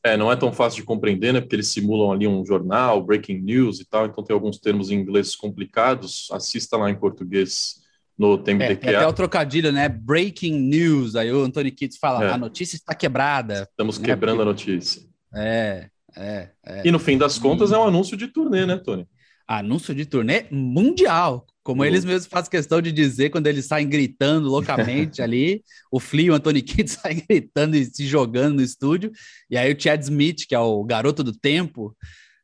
É, 0.03 0.17
não 0.17 0.33
é 0.33 0.37
tão 0.37 0.51
fácil 0.51 0.81
de 0.81 0.87
compreender, 0.87 1.33
né? 1.33 1.43
Porque 1.43 1.55
eles 1.55 1.69
simulam 1.69 2.11
ali 2.11 2.27
um 2.27 2.45
jornal, 2.45 3.05
breaking 3.05 3.39
news 3.43 3.81
e 3.81 3.85
tal, 3.85 4.07
então 4.07 4.25
tem 4.25 4.33
alguns 4.33 4.59
termos 4.59 4.91
em 4.91 4.95
inglês 4.95 5.37
complicados. 5.37 6.29
Assista 6.33 6.79
lá 6.79 6.91
em 6.91 6.99
português 6.99 7.80
no 8.21 8.37
tempo 8.37 8.63
é, 8.63 8.73
até 8.73 9.07
o 9.07 9.13
trocadilho, 9.15 9.73
né? 9.73 9.89
Breaking 9.89 10.53
news. 10.53 11.17
Aí 11.17 11.33
o 11.33 11.43
Anthony 11.43 11.71
Kitts 11.71 11.97
fala: 11.97 12.23
é. 12.23 12.31
a 12.31 12.37
notícia 12.37 12.77
está 12.77 12.95
quebrada. 12.95 13.67
Estamos 13.71 13.99
né? 13.99 14.05
quebrando 14.05 14.37
Porque... 14.37 14.43
a 14.43 14.53
notícia. 14.53 15.03
É, 15.35 15.89
é, 16.15 16.49
é. 16.67 16.83
E 16.85 16.91
no 16.91 16.99
fim 16.99 17.17
das 17.17 17.39
contas 17.39 17.73
é 17.73 17.79
um 17.79 17.85
anúncio 17.85 18.19
de 18.19 18.29
turnê, 18.29 18.67
né, 18.67 18.77
Tony? 18.77 19.09
Anúncio 19.49 19.95
de 19.95 20.05
turnê 20.05 20.45
mundial. 20.51 21.47
Como 21.63 21.83
eles 21.83 22.05
mesmos 22.05 22.27
fazem 22.27 22.51
questão 22.51 22.83
de 22.83 22.93
dizer 22.93 23.31
quando 23.31 23.47
eles 23.47 23.65
saem 23.65 23.89
gritando 23.89 24.51
loucamente 24.51 25.23
ali, 25.23 25.63
o 25.91 25.99
Flea 25.99 26.27
e 26.27 26.31
o 26.31 26.35
Anthony 26.35 26.61
Kidd 26.61 26.91
saem 26.93 27.25
gritando 27.27 27.75
e 27.75 27.87
se 27.87 28.07
jogando 28.07 28.57
no 28.57 28.63
estúdio, 28.63 29.11
e 29.49 29.57
aí 29.57 29.73
o 29.73 29.81
Chad 29.81 30.03
Smith, 30.03 30.47
que 30.47 30.55
é 30.55 30.59
o 30.59 30.83
garoto 30.85 31.23
do 31.23 31.33
tempo, 31.33 31.97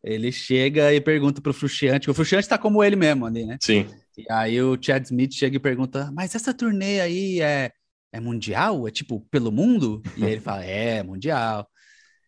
ele 0.03 0.31
chega 0.31 0.95
e 0.95 1.01
pergunta 1.01 1.41
pro 1.41 1.53
Frusciante, 1.53 2.11
o 2.11 2.15
Frusciante 2.15 2.49
tá 2.49 2.57
como 2.57 2.85
ele 2.85 2.97
mesmo 2.97 3.27
ali, 3.27 3.45
né? 3.45 3.59
Sim. 3.61 3.87
E 4.17 4.25
aí 4.31 4.61
o 4.63 4.79
Chad 4.81 5.05
Smith 5.05 5.35
chega 5.35 5.57
e 5.57 5.61
pergunta: 5.61 6.11
Mas 6.13 6.35
essa 6.35 6.55
turnê 6.55 7.01
aí 7.01 7.41
é, 7.41 7.73
é 8.13 8.21
mundial? 8.21 8.89
É 8.89 8.91
tipo 8.91 9.21
pelo 9.31 9.53
mundo? 9.53 10.03
E 10.17 10.25
aí 10.25 10.33
ele 10.33 10.41
fala: 10.41 10.65
É, 10.65 11.03
mundial. 11.03 11.69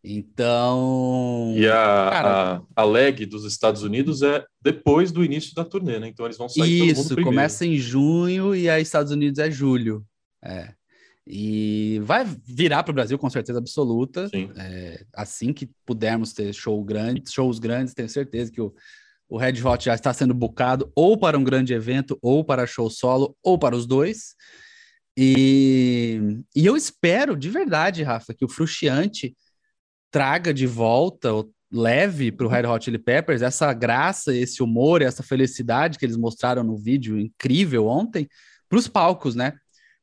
Então. 0.04 1.54
E 1.56 1.66
a, 1.66 1.72
cara, 1.72 2.56
a, 2.76 2.82
a 2.82 2.84
leg 2.84 3.26
dos 3.26 3.44
Estados 3.44 3.82
Unidos 3.82 4.22
é 4.22 4.44
depois 4.62 5.10
do 5.10 5.24
início 5.24 5.54
da 5.54 5.64
turnê, 5.64 5.98
né? 5.98 6.08
Então 6.08 6.24
eles 6.24 6.38
vão 6.38 6.48
sair 6.48 6.90
Isso, 6.90 7.16
começa 7.16 7.66
em 7.66 7.76
junho 7.76 8.54
e 8.54 8.68
aí 8.68 8.82
Estados 8.82 9.12
Unidos 9.12 9.38
é 9.38 9.50
julho. 9.50 10.04
É. 10.42 10.72
E 11.26 12.00
vai 12.04 12.24
virar 12.46 12.82
para 12.82 12.90
o 12.90 12.94
Brasil 12.94 13.18
com 13.18 13.28
certeza 13.28 13.58
absoluta. 13.58 14.30
É, 14.56 15.04
assim 15.14 15.52
que 15.52 15.68
pudermos 15.84 16.32
ter 16.32 16.54
show 16.54 16.82
grande, 16.82 17.22
shows 17.30 17.58
grandes, 17.58 17.92
tenho 17.92 18.08
certeza 18.08 18.50
que 18.50 18.62
o, 18.62 18.72
o 19.28 19.36
Red 19.36 19.62
Hot 19.62 19.84
já 19.84 19.94
está 19.94 20.12
sendo 20.12 20.32
bucado 20.32 20.90
ou 20.94 21.18
para 21.18 21.38
um 21.38 21.44
grande 21.44 21.74
evento, 21.74 22.18
ou 22.22 22.44
para 22.44 22.66
show 22.66 22.88
solo, 22.88 23.36
ou 23.42 23.58
para 23.58 23.76
os 23.76 23.86
dois. 23.86 24.34
E, 25.16 26.40
e 26.54 26.64
eu 26.64 26.76
espero 26.76 27.36
de 27.36 27.50
verdade, 27.50 28.02
Rafa, 28.02 28.32
que 28.32 28.44
o 28.44 28.48
Frustiante 28.48 29.36
traga 30.10 30.54
de 30.54 30.66
volta, 30.66 31.32
ou 31.32 31.52
leve 31.70 32.32
para 32.32 32.46
o 32.46 32.48
Red 32.48 32.66
Hot 32.66 32.84
Chili 32.84 32.98
Peppers, 32.98 33.42
essa 33.42 33.72
graça, 33.72 34.34
esse 34.34 34.62
humor, 34.62 35.02
essa 35.02 35.22
felicidade 35.22 35.98
que 35.98 36.06
eles 36.06 36.16
mostraram 36.16 36.62
no 36.62 36.76
vídeo 36.76 37.18
incrível 37.18 37.86
ontem, 37.86 38.28
para 38.68 38.78
os 38.78 38.88
palcos, 38.88 39.34
né? 39.34 39.54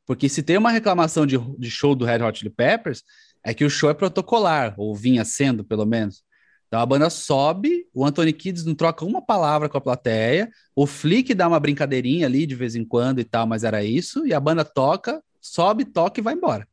Porque 0.05 0.29
se 0.29 0.44
tem 0.44 0.58
uma 0.58 0.70
reclamação 0.70 1.25
de, 1.25 1.38
de 1.58 1.72
show 1.72 1.96
do 1.96 2.05
Red 2.05 2.22
Hot 2.22 2.38
Chili 2.38 2.51
Peppers, 2.51 3.01
é 3.41 3.53
que 3.53 3.63
o 3.63 3.70
show 3.70 3.89
é 3.89 3.94
protocolar, 3.94 4.75
ou 4.77 4.94
vinha 4.94 5.24
sendo, 5.24 5.63
pelo 5.63 5.86
menos. 5.86 6.25
Então 6.75 6.84
a 6.84 6.86
banda 6.86 7.10
sobe, 7.10 7.88
o 7.94 8.05
Anthony 8.05 8.34
Kids 8.34 8.65
não 8.65 8.75
troca 8.75 9.05
uma 9.05 9.22
palavra 9.22 9.70
com 9.70 9.77
a 9.77 9.82
plateia, 9.82 10.51
o 10.75 10.86
Flick 10.86 11.34
dá 11.34 11.48
uma 11.48 11.58
brincadeirinha 11.58 12.27
ali 12.27 12.46
de 12.46 12.53
vez 12.53 12.75
em 12.75 12.84
quando 12.84 13.22
e 13.22 13.24
tal, 13.24 13.48
mas 13.48 13.63
era 13.63 13.82
isso, 13.82 14.27
e 14.27 14.34
a 14.34 14.39
banda 14.41 14.65
toca, 14.65 15.24
sobe, 15.39 15.86
toca 15.86 16.20
e 16.20 16.24
vai 16.24 16.34
embora. 16.34 16.67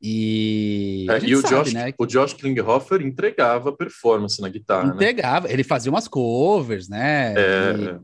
E, 0.00 1.08
é, 1.10 1.24
e 1.24 1.34
o, 1.34 1.40
sabe, 1.40 1.54
Josh, 1.56 1.72
né, 1.72 1.92
o 1.98 2.06
Josh 2.06 2.34
Klinghoffer 2.34 3.02
entregava 3.02 3.72
performance 3.72 4.40
na 4.40 4.48
guitarra. 4.48 4.90
Né? 4.90 4.94
Entregava, 4.94 5.48
né? 5.48 5.54
ele 5.54 5.64
fazia 5.64 5.90
umas 5.90 6.06
covers, 6.06 6.88
né? 6.88 7.34
É, 7.36 7.74
e... 7.76 8.00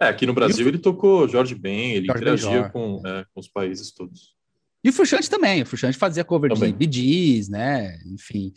é 0.00 0.08
aqui 0.08 0.26
no 0.26 0.34
Brasil 0.34 0.66
ele 0.66 0.78
tocou 0.78 1.28
Jorge 1.28 1.54
Ben, 1.54 1.92
ele 1.92 2.06
Jorge 2.06 2.20
interagia 2.20 2.68
com, 2.70 3.00
é, 3.06 3.24
com, 3.32 3.38
os 3.38 3.46
países 3.46 3.92
todos. 3.92 4.34
E 4.82 4.88
o 4.88 4.92
Frusciante 4.92 5.30
também, 5.30 5.62
o 5.62 5.66
Frusciante 5.66 5.96
fazia 5.96 6.24
cover 6.24 6.52
também. 6.52 6.72
de 6.72 6.76
Bee 6.76 6.92
Gees, 6.92 7.48
né? 7.48 7.96
Enfim. 8.06 8.52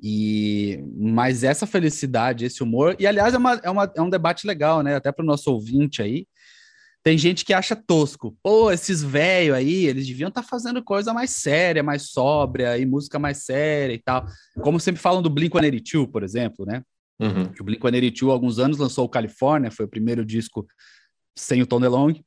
E 0.00 0.82
mas 0.96 1.42
essa 1.42 1.66
felicidade, 1.66 2.44
esse 2.44 2.62
humor, 2.62 2.96
e 2.98 3.06
aliás 3.06 3.34
é, 3.34 3.38
uma, 3.38 3.54
é, 3.62 3.70
uma, 3.70 3.92
é 3.96 4.02
um 4.02 4.10
debate 4.10 4.46
legal, 4.46 4.82
né? 4.82 4.94
Até 4.94 5.10
para 5.10 5.24
o 5.24 5.26
nosso 5.26 5.50
ouvinte 5.50 6.00
aí, 6.00 6.26
tem 7.02 7.16
gente 7.16 7.44
que 7.44 7.52
acha 7.52 7.74
tosco. 7.74 8.36
Pô, 8.42 8.70
esses 8.70 9.02
velhos 9.02 9.56
aí, 9.56 9.86
eles 9.86 10.06
deviam 10.06 10.28
estar 10.28 10.42
tá 10.42 10.48
fazendo 10.48 10.82
coisa 10.82 11.12
mais 11.12 11.30
séria, 11.30 11.82
mais 11.82 12.10
sóbria, 12.10 12.78
e 12.78 12.84
música 12.84 13.18
mais 13.18 13.44
séria 13.44 13.94
e 13.94 13.98
tal. 13.98 14.26
Como 14.60 14.78
sempre 14.78 15.00
falam 15.00 15.22
do 15.22 15.30
Blink-182, 15.30 16.10
por 16.10 16.22
exemplo, 16.22 16.66
né? 16.66 16.82
Uhum. 17.18 17.44
O 17.58 17.64
Blink-182, 17.64 18.28
há 18.28 18.32
alguns 18.32 18.58
anos, 18.58 18.78
lançou 18.78 19.04
o 19.04 19.08
California, 19.08 19.70
foi 19.70 19.86
o 19.86 19.88
primeiro 19.88 20.24
disco 20.24 20.66
sem 21.36 21.62
o 21.62 21.66
Tom 21.66 21.80
DeLonge. 21.80 22.22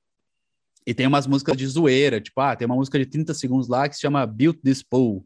E 0.86 0.94
tem 0.94 1.06
umas 1.06 1.28
músicas 1.28 1.56
de 1.56 1.68
zoeira, 1.68 2.20
tipo, 2.20 2.42
ah, 2.42 2.56
tem 2.56 2.66
uma 2.66 2.76
música 2.76 2.98
de 2.98 3.06
30 3.06 3.34
segundos 3.34 3.68
lá 3.68 3.88
que 3.88 3.96
se 3.96 4.02
chama 4.02 4.26
Built 4.26 4.58
This 4.64 4.82
Pool, 4.82 5.24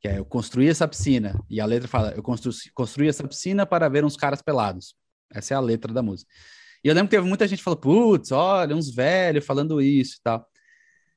que 0.00 0.08
é 0.08 0.18
eu 0.18 0.24
construí 0.24 0.68
essa 0.68 0.86
piscina. 0.86 1.40
E 1.48 1.60
a 1.60 1.66
letra 1.66 1.88
fala, 1.88 2.12
eu 2.16 2.22
constru 2.22 2.52
construí 2.74 3.08
essa 3.08 3.26
piscina 3.26 3.66
para 3.66 3.88
ver 3.88 4.04
uns 4.04 4.16
caras 4.16 4.42
pelados. 4.42 4.94
Essa 5.32 5.54
é 5.54 5.56
a 5.56 5.60
letra 5.60 5.92
da 5.92 6.02
música. 6.02 6.30
E 6.84 6.88
eu 6.88 6.94
lembro 6.94 7.08
que 7.08 7.16
teve 7.16 7.26
muita 7.26 7.46
gente 7.46 7.62
falando, 7.62 7.80
putz, 7.80 8.30
olha, 8.30 8.76
uns 8.76 8.90
velhos 8.94 9.44
falando 9.44 9.82
isso 9.82 10.16
e 10.18 10.22
tal. 10.22 10.46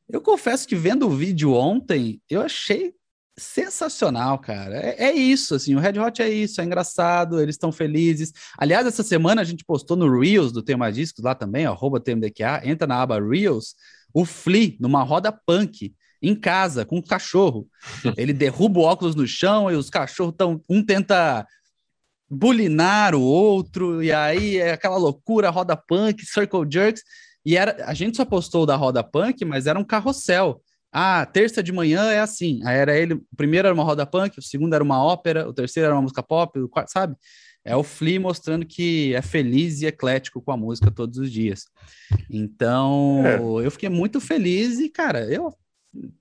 Eu 0.09 0.21
confesso 0.21 0.67
que 0.67 0.75
vendo 0.75 1.07
o 1.07 1.15
vídeo 1.15 1.53
ontem, 1.53 2.21
eu 2.29 2.41
achei 2.41 2.93
sensacional, 3.37 4.37
cara. 4.39 4.75
É, 4.77 5.05
é, 5.05 5.13
isso, 5.13 5.55
assim, 5.55 5.75
o 5.75 5.79
Red 5.79 5.99
Hot 5.99 6.21
é 6.21 6.29
isso, 6.29 6.59
é 6.59 6.65
engraçado, 6.65 7.39
eles 7.39 7.55
estão 7.55 7.71
felizes. 7.71 8.33
Aliás, 8.57 8.85
essa 8.85 9.03
semana 9.03 9.41
a 9.41 9.45
gente 9.45 9.63
postou 9.63 9.95
no 9.95 10.19
Reels 10.19 10.51
do 10.51 10.61
Tema 10.61 10.91
Discos 10.91 11.23
lá 11.23 11.33
também, 11.33 11.65
arroba 11.65 11.99
TMDQA, 11.99 12.61
entra 12.65 12.87
na 12.87 13.01
aba 13.01 13.19
Reels, 13.19 13.75
o 14.13 14.25
Flea 14.25 14.75
numa 14.79 15.03
roda 15.03 15.31
punk 15.31 15.93
em 16.21 16.35
casa 16.35 16.85
com 16.85 16.97
um 16.97 17.01
cachorro. 17.01 17.67
Ele 18.15 18.33
derruba 18.33 18.79
o 18.79 18.83
óculos 18.83 19.15
no 19.15 19.25
chão 19.25 19.71
e 19.71 19.75
os 19.75 19.89
cachorros 19.89 20.33
estão 20.33 20.61
um 20.69 20.83
tenta 20.83 21.45
bulinar 22.29 23.13
o 23.13 23.21
outro, 23.21 24.01
e 24.01 24.09
aí 24.13 24.57
é 24.57 24.71
aquela 24.71 24.95
loucura, 24.95 25.49
roda 25.49 25.75
punk, 25.75 26.25
circle 26.25 26.65
jerks, 26.69 27.03
e 27.45 27.57
era, 27.57 27.85
a 27.85 27.93
gente 27.93 28.15
só 28.15 28.23
postou 28.23 28.65
da 28.65 28.75
roda 28.77 29.03
punk, 29.03 29.43
mas 29.43 29.67
era 29.67 29.77
um 29.77 29.83
carrossel. 29.83 30.61
Ah, 30.93 31.25
terça 31.25 31.61
de 31.61 31.71
manhã 31.71 32.11
é 32.11 32.19
assim. 32.19 32.61
Aí 32.65 32.77
era 32.77 32.97
ele, 32.97 33.15
o 33.15 33.25
primeiro 33.35 33.67
era 33.67 33.73
uma 33.73 33.83
roda 33.83 34.05
punk, 34.05 34.39
o 34.39 34.41
segundo 34.41 34.73
era 34.73 34.83
uma 34.83 35.03
ópera, 35.03 35.47
o 35.47 35.53
terceiro 35.53 35.87
era 35.87 35.95
uma 35.95 36.01
música 36.01 36.23
pop, 36.23 36.57
o 36.59 36.69
quarto, 36.69 36.91
sabe? 36.91 37.15
É 37.63 37.75
o 37.75 37.83
Flea 37.83 38.19
mostrando 38.19 38.65
que 38.65 39.13
é 39.13 39.21
feliz 39.21 39.81
e 39.81 39.85
eclético 39.85 40.41
com 40.41 40.51
a 40.51 40.57
música 40.57 40.89
todos 40.89 41.17
os 41.17 41.31
dias. 41.31 41.65
Então, 42.29 43.23
é. 43.25 43.65
eu 43.65 43.71
fiquei 43.71 43.89
muito 43.89 44.19
feliz 44.19 44.79
e, 44.79 44.89
cara, 44.89 45.25
eu 45.31 45.53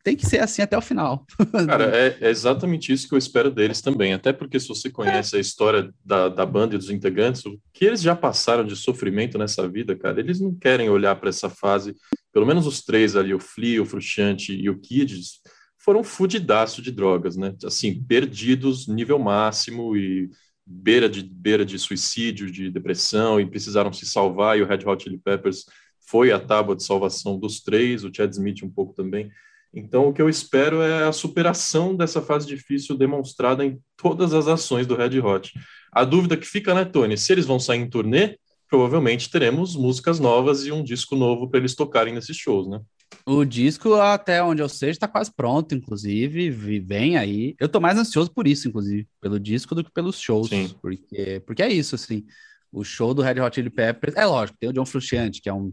tem 0.02 0.16
que 0.16 0.26
ser 0.26 0.38
assim 0.38 0.62
até 0.62 0.76
o 0.76 0.82
final. 0.82 1.24
Cara, 1.66 1.96
é, 1.96 2.18
é, 2.20 2.30
exatamente 2.30 2.92
isso 2.92 3.08
que 3.08 3.14
eu 3.14 3.18
espero 3.18 3.50
deles 3.50 3.80
também. 3.80 4.12
Até 4.12 4.32
porque 4.32 4.58
se 4.58 4.68
você 4.68 4.90
conhece 4.90 5.36
a 5.36 5.40
história 5.40 5.92
da, 6.04 6.28
da 6.28 6.44
banda 6.44 6.74
e 6.74 6.78
dos 6.78 6.90
integrantes, 6.90 7.44
o 7.46 7.58
que 7.72 7.84
eles 7.84 8.02
já 8.02 8.16
passaram 8.16 8.64
de 8.64 8.74
sofrimento 8.74 9.38
nessa 9.38 9.68
vida, 9.68 9.96
cara, 9.96 10.18
eles 10.18 10.40
não 10.40 10.54
querem 10.54 10.90
olhar 10.90 11.14
para 11.16 11.28
essa 11.28 11.48
fase. 11.48 11.94
Pelo 12.32 12.46
menos 12.46 12.66
os 12.66 12.82
três 12.82 13.14
ali, 13.14 13.32
o 13.32 13.40
Flea, 13.40 13.82
o 13.82 13.86
Frusciante 13.86 14.52
e 14.52 14.68
o 14.68 14.78
Kids, 14.78 15.40
foram 15.78 16.02
fudidaço 16.02 16.82
de 16.82 16.90
drogas, 16.90 17.36
né? 17.36 17.54
Assim, 17.64 18.02
perdidos 18.02 18.86
nível 18.88 19.18
máximo 19.18 19.96
e 19.96 20.28
beira 20.66 21.08
de 21.08 21.22
beira 21.22 21.64
de 21.64 21.78
suicídio, 21.78 22.50
de 22.50 22.70
depressão 22.70 23.40
e 23.40 23.46
precisaram 23.46 23.92
se 23.92 24.04
salvar. 24.04 24.58
E 24.58 24.62
o 24.62 24.66
Red 24.66 24.84
Hot 24.84 25.02
Chili 25.02 25.18
Peppers 25.18 25.64
foi 25.98 26.32
a 26.32 26.40
tábua 26.40 26.74
de 26.74 26.84
salvação 26.84 27.38
dos 27.38 27.60
três, 27.60 28.04
o 28.04 28.10
Chad 28.12 28.30
Smith 28.32 28.62
um 28.62 28.70
pouco 28.70 28.94
também. 28.94 29.30
Então, 29.72 30.08
o 30.08 30.12
que 30.12 30.20
eu 30.20 30.28
espero 30.28 30.82
é 30.82 31.04
a 31.04 31.12
superação 31.12 31.94
dessa 31.94 32.20
fase 32.20 32.46
difícil 32.46 32.96
demonstrada 32.96 33.64
em 33.64 33.78
todas 33.96 34.34
as 34.34 34.48
ações 34.48 34.86
do 34.86 34.96
Red 34.96 35.20
Hot. 35.20 35.52
A 35.92 36.04
dúvida 36.04 36.36
que 36.36 36.46
fica, 36.46 36.74
né, 36.74 36.84
Tony? 36.84 37.16
Se 37.16 37.32
eles 37.32 37.46
vão 37.46 37.60
sair 37.60 37.78
em 37.78 37.88
turnê, 37.88 38.36
provavelmente 38.68 39.30
teremos 39.30 39.76
músicas 39.76 40.18
novas 40.18 40.64
e 40.64 40.72
um 40.72 40.82
disco 40.82 41.16
novo 41.16 41.48
para 41.48 41.60
eles 41.60 41.74
tocarem 41.74 42.14
nesses 42.14 42.36
shows, 42.36 42.68
né? 42.68 42.80
O 43.26 43.44
disco, 43.44 43.94
até 43.94 44.42
onde 44.42 44.62
eu 44.62 44.68
sei, 44.68 44.90
está 44.90 45.06
quase 45.06 45.32
pronto, 45.34 45.74
inclusive, 45.74 46.50
vem 46.80 47.16
aí. 47.16 47.54
Eu 47.58 47.68
tô 47.68 47.80
mais 47.80 47.98
ansioso 47.98 48.32
por 48.32 48.46
isso, 48.46 48.68
inclusive, 48.68 49.06
pelo 49.20 49.38
disco 49.38 49.74
do 49.74 49.84
que 49.84 49.90
pelos 49.92 50.18
shows, 50.20 50.48
Sim. 50.48 50.74
porque 50.80 51.42
porque 51.44 51.62
é 51.62 51.72
isso, 51.72 51.94
assim. 51.94 52.24
O 52.72 52.84
show 52.84 53.12
do 53.12 53.22
Red 53.22 53.40
Hot 53.40 53.54
Chili 53.54 53.70
Peppers, 53.70 54.14
é 54.14 54.24
lógico, 54.24 54.58
tem 54.58 54.70
o 54.70 54.72
John 54.72 54.86
Frusciante, 54.86 55.42
que 55.42 55.48
é 55.48 55.52
um, 55.52 55.72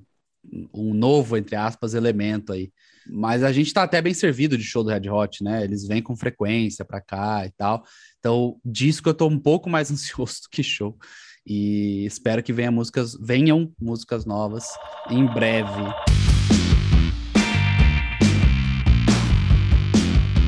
um 0.74 0.94
novo, 0.94 1.38
entre 1.38 1.56
aspas, 1.56 1.94
elemento 1.94 2.52
aí. 2.52 2.72
Mas 3.10 3.44
a 3.44 3.52
gente 3.52 3.74
tá 3.74 3.84
até 3.84 4.02
bem 4.02 4.14
servido 4.14 4.58
de 4.58 4.64
show 4.64 4.84
do 4.84 4.90
Red 4.90 5.10
Hot, 5.10 5.44
né? 5.44 5.64
Eles 5.64 5.88
vêm 5.88 6.02
com 6.02 6.16
frequência 6.16 6.84
para 6.84 7.02
cá 7.02 7.46
e 7.46 7.52
tal. 7.52 7.84
Então, 8.20 8.58
disco 8.64 9.10
eu 9.10 9.14
tô 9.14 9.28
um 9.28 9.40
pouco 9.40 9.70
mais 9.70 9.90
ansioso 9.92 10.42
do 10.44 10.50
que 10.52 10.64
show. 10.64 10.98
E 11.46 12.06
espero 12.06 12.44
que 12.44 12.52
venha 12.52 12.70
músicas, 12.70 13.18
venham 13.20 13.72
músicas 13.80 14.26
novas 14.26 14.66
em 15.10 15.26
breve. 15.26 15.84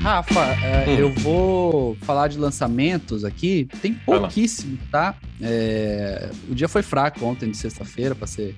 Rafa, 0.01 0.45
é, 0.63 0.89
hum. 0.89 0.99
eu 0.99 1.13
vou 1.13 1.95
falar 2.01 2.27
de 2.27 2.37
lançamentos 2.37 3.23
aqui. 3.23 3.67
Tem 3.81 3.93
pouquíssimo, 3.93 4.77
tá? 4.91 5.15
É, 5.41 6.29
o 6.49 6.55
dia 6.55 6.67
foi 6.67 6.81
fraco 6.81 7.23
ontem, 7.25 7.51
de 7.51 7.57
sexta-feira, 7.57 8.15
para 8.15 8.27
ser 8.27 8.55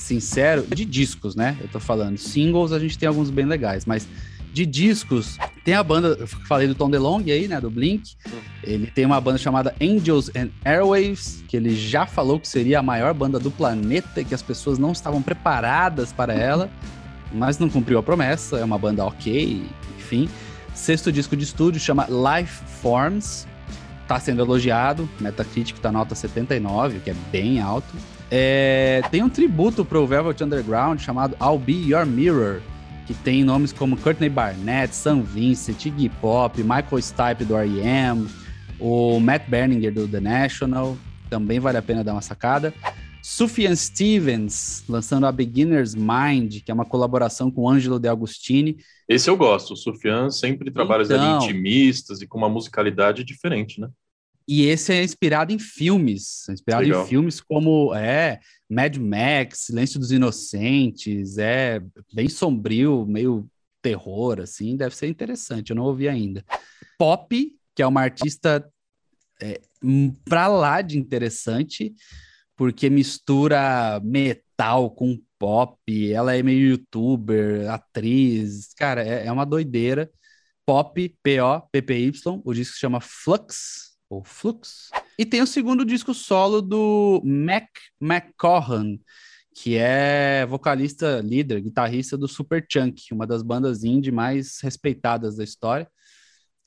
sincero, 0.00 0.66
de 0.66 0.84
discos, 0.84 1.34
né? 1.34 1.56
Eu 1.60 1.68
tô 1.68 1.78
falando. 1.78 2.18
Singles 2.18 2.72
a 2.72 2.78
gente 2.78 2.98
tem 2.98 3.08
alguns 3.08 3.30
bem 3.30 3.44
legais, 3.44 3.84
mas 3.84 4.08
de 4.52 4.66
discos, 4.66 5.38
tem 5.64 5.74
a 5.74 5.82
banda, 5.82 6.16
eu 6.18 6.26
falei 6.26 6.66
do 6.66 6.74
Tom 6.74 6.90
DeLonge 6.90 7.30
aí, 7.30 7.46
né, 7.46 7.60
do 7.60 7.70
Blink. 7.70 8.16
Ele 8.64 8.88
tem 8.88 9.06
uma 9.06 9.20
banda 9.20 9.38
chamada 9.38 9.74
Angels 9.80 10.30
and 10.34 10.48
Airwaves, 10.64 11.44
que 11.46 11.56
ele 11.56 11.74
já 11.76 12.04
falou 12.04 12.40
que 12.40 12.48
seria 12.48 12.80
a 12.80 12.82
maior 12.82 13.14
banda 13.14 13.38
do 13.38 13.50
planeta, 13.50 14.24
que 14.24 14.34
as 14.34 14.42
pessoas 14.42 14.78
não 14.78 14.92
estavam 14.92 15.22
preparadas 15.22 16.12
para 16.12 16.34
ela, 16.34 16.68
mas 17.32 17.58
não 17.58 17.68
cumpriu 17.68 17.98
a 17.98 18.02
promessa. 18.02 18.58
É 18.58 18.64
uma 18.64 18.78
banda 18.78 19.04
ok, 19.04 19.64
enfim. 19.98 20.28
Sexto 20.74 21.12
disco 21.12 21.36
de 21.36 21.44
estúdio 21.44 21.80
chama 21.80 22.08
Life 22.08 22.64
Forms, 22.82 23.46
tá 24.08 24.18
sendo 24.18 24.42
elogiado. 24.42 25.08
Metacritic 25.20 25.78
tá 25.78 25.92
nota 25.92 26.14
79, 26.14 26.98
o 26.98 27.00
que 27.00 27.10
é 27.10 27.16
bem 27.30 27.60
alto. 27.60 27.94
É, 28.30 29.02
tem 29.10 29.22
um 29.22 29.28
tributo 29.28 29.84
pro 29.84 30.06
Velvet 30.06 30.42
Underground 30.44 31.00
chamado 31.00 31.36
I'll 31.42 31.58
Be 31.58 31.72
Your 31.72 32.06
Mirror, 32.06 32.60
que 33.06 33.12
tem 33.12 33.42
nomes 33.42 33.72
como 33.72 33.96
Courtney 33.96 34.28
Barnett, 34.28 34.94
Sam 34.94 35.22
Vincent, 35.22 35.84
Iggy 35.84 36.08
Pop, 36.08 36.62
Michael 36.62 37.02
Stipe 37.02 37.44
do 37.44 37.56
R.E.M., 37.56 38.28
o 38.78 39.18
Matt 39.18 39.48
Berninger 39.48 39.92
do 39.92 40.06
The 40.06 40.20
National, 40.20 40.96
também 41.28 41.58
vale 41.58 41.76
a 41.76 41.82
pena 41.82 42.04
dar 42.04 42.12
uma 42.12 42.22
sacada. 42.22 42.72
Sufjan 43.22 43.76
Stevens, 43.76 44.82
lançando 44.88 45.26
a 45.26 45.32
Beginner's 45.32 45.94
Mind, 45.94 46.62
que 46.64 46.70
é 46.70 46.74
uma 46.74 46.86
colaboração 46.86 47.50
com 47.50 47.62
o 47.62 47.68
Ângelo 47.68 47.98
De 47.98 48.08
Agostini. 48.08 48.78
Esse 49.08 49.28
eu 49.28 49.36
gosto, 49.36 49.74
o 49.74 49.76
Sufjan 49.76 50.30
sempre 50.30 50.70
trabalha 50.70 51.02
então, 51.02 51.36
ali 51.36 51.44
intimistas 51.44 52.22
e 52.22 52.26
com 52.26 52.38
uma 52.38 52.48
musicalidade 52.48 53.22
diferente, 53.22 53.80
né? 53.80 53.88
E 54.46 54.66
esse 54.66 54.92
é 54.92 55.04
inspirado 55.04 55.52
em 55.52 55.58
filmes, 55.58 56.48
é 56.48 56.52
inspirado 56.52 56.82
Legal. 56.82 57.04
em 57.04 57.08
filmes 57.08 57.40
como 57.40 57.94
é 57.94 58.40
Mad 58.68 58.96
Max, 58.96 59.66
Silêncio 59.66 60.00
dos 60.00 60.10
Inocentes, 60.10 61.38
é 61.38 61.80
bem 62.12 62.28
sombrio, 62.28 63.06
meio 63.06 63.48
terror, 63.80 64.40
assim, 64.40 64.76
deve 64.76 64.96
ser 64.96 65.08
interessante, 65.08 65.70
eu 65.70 65.76
não 65.76 65.84
ouvi 65.84 66.08
ainda. 66.08 66.44
Pop, 66.98 67.52
que 67.74 67.82
é 67.82 67.86
uma 67.86 68.02
artista 68.02 68.68
é, 69.40 69.60
pra 70.24 70.46
lá 70.46 70.82
de 70.82 70.98
interessante, 70.98 71.94
porque 72.56 72.90
mistura 72.90 74.00
metal 74.04 74.90
com 74.90 75.18
pop, 75.38 76.12
ela 76.12 76.36
é 76.36 76.42
meio 76.42 76.72
youtuber, 76.72 77.70
atriz, 77.70 78.74
cara, 78.74 79.02
é, 79.02 79.26
é 79.26 79.32
uma 79.32 79.46
doideira. 79.46 80.10
Pop, 80.66 81.16
P-O-P-P-Y, 81.22 82.42
o 82.44 82.52
disco 82.52 82.74
se 82.74 82.80
chama 82.80 83.00
Flux, 83.00 83.89
ou 84.10 84.24
Flux. 84.24 84.90
E 85.16 85.24
tem 85.24 85.40
o 85.40 85.46
segundo 85.46 85.84
disco 85.84 86.12
solo 86.12 86.60
do 86.60 87.22
Mac 87.24 87.68
McCohan, 88.00 88.98
que 89.54 89.76
é 89.76 90.44
vocalista, 90.46 91.20
líder, 91.20 91.60
guitarrista 91.60 92.18
do 92.18 92.26
Super 92.26 92.66
Chunk, 92.70 93.14
uma 93.14 93.26
das 93.26 93.42
bandas 93.42 93.84
indie 93.84 94.10
mais 94.10 94.60
respeitadas 94.60 95.36
da 95.36 95.44
história. 95.44 95.88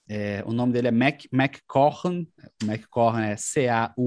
É, 0.07 0.43
o 0.45 0.53
nome 0.53 0.73
dele 0.73 0.87
é 0.87 0.91
Mac 0.91 1.25
McCohan, 1.31 2.25
McCohan 2.63 3.25
é 3.25 3.35
C-A-U-G-H-A-N, 3.35 3.97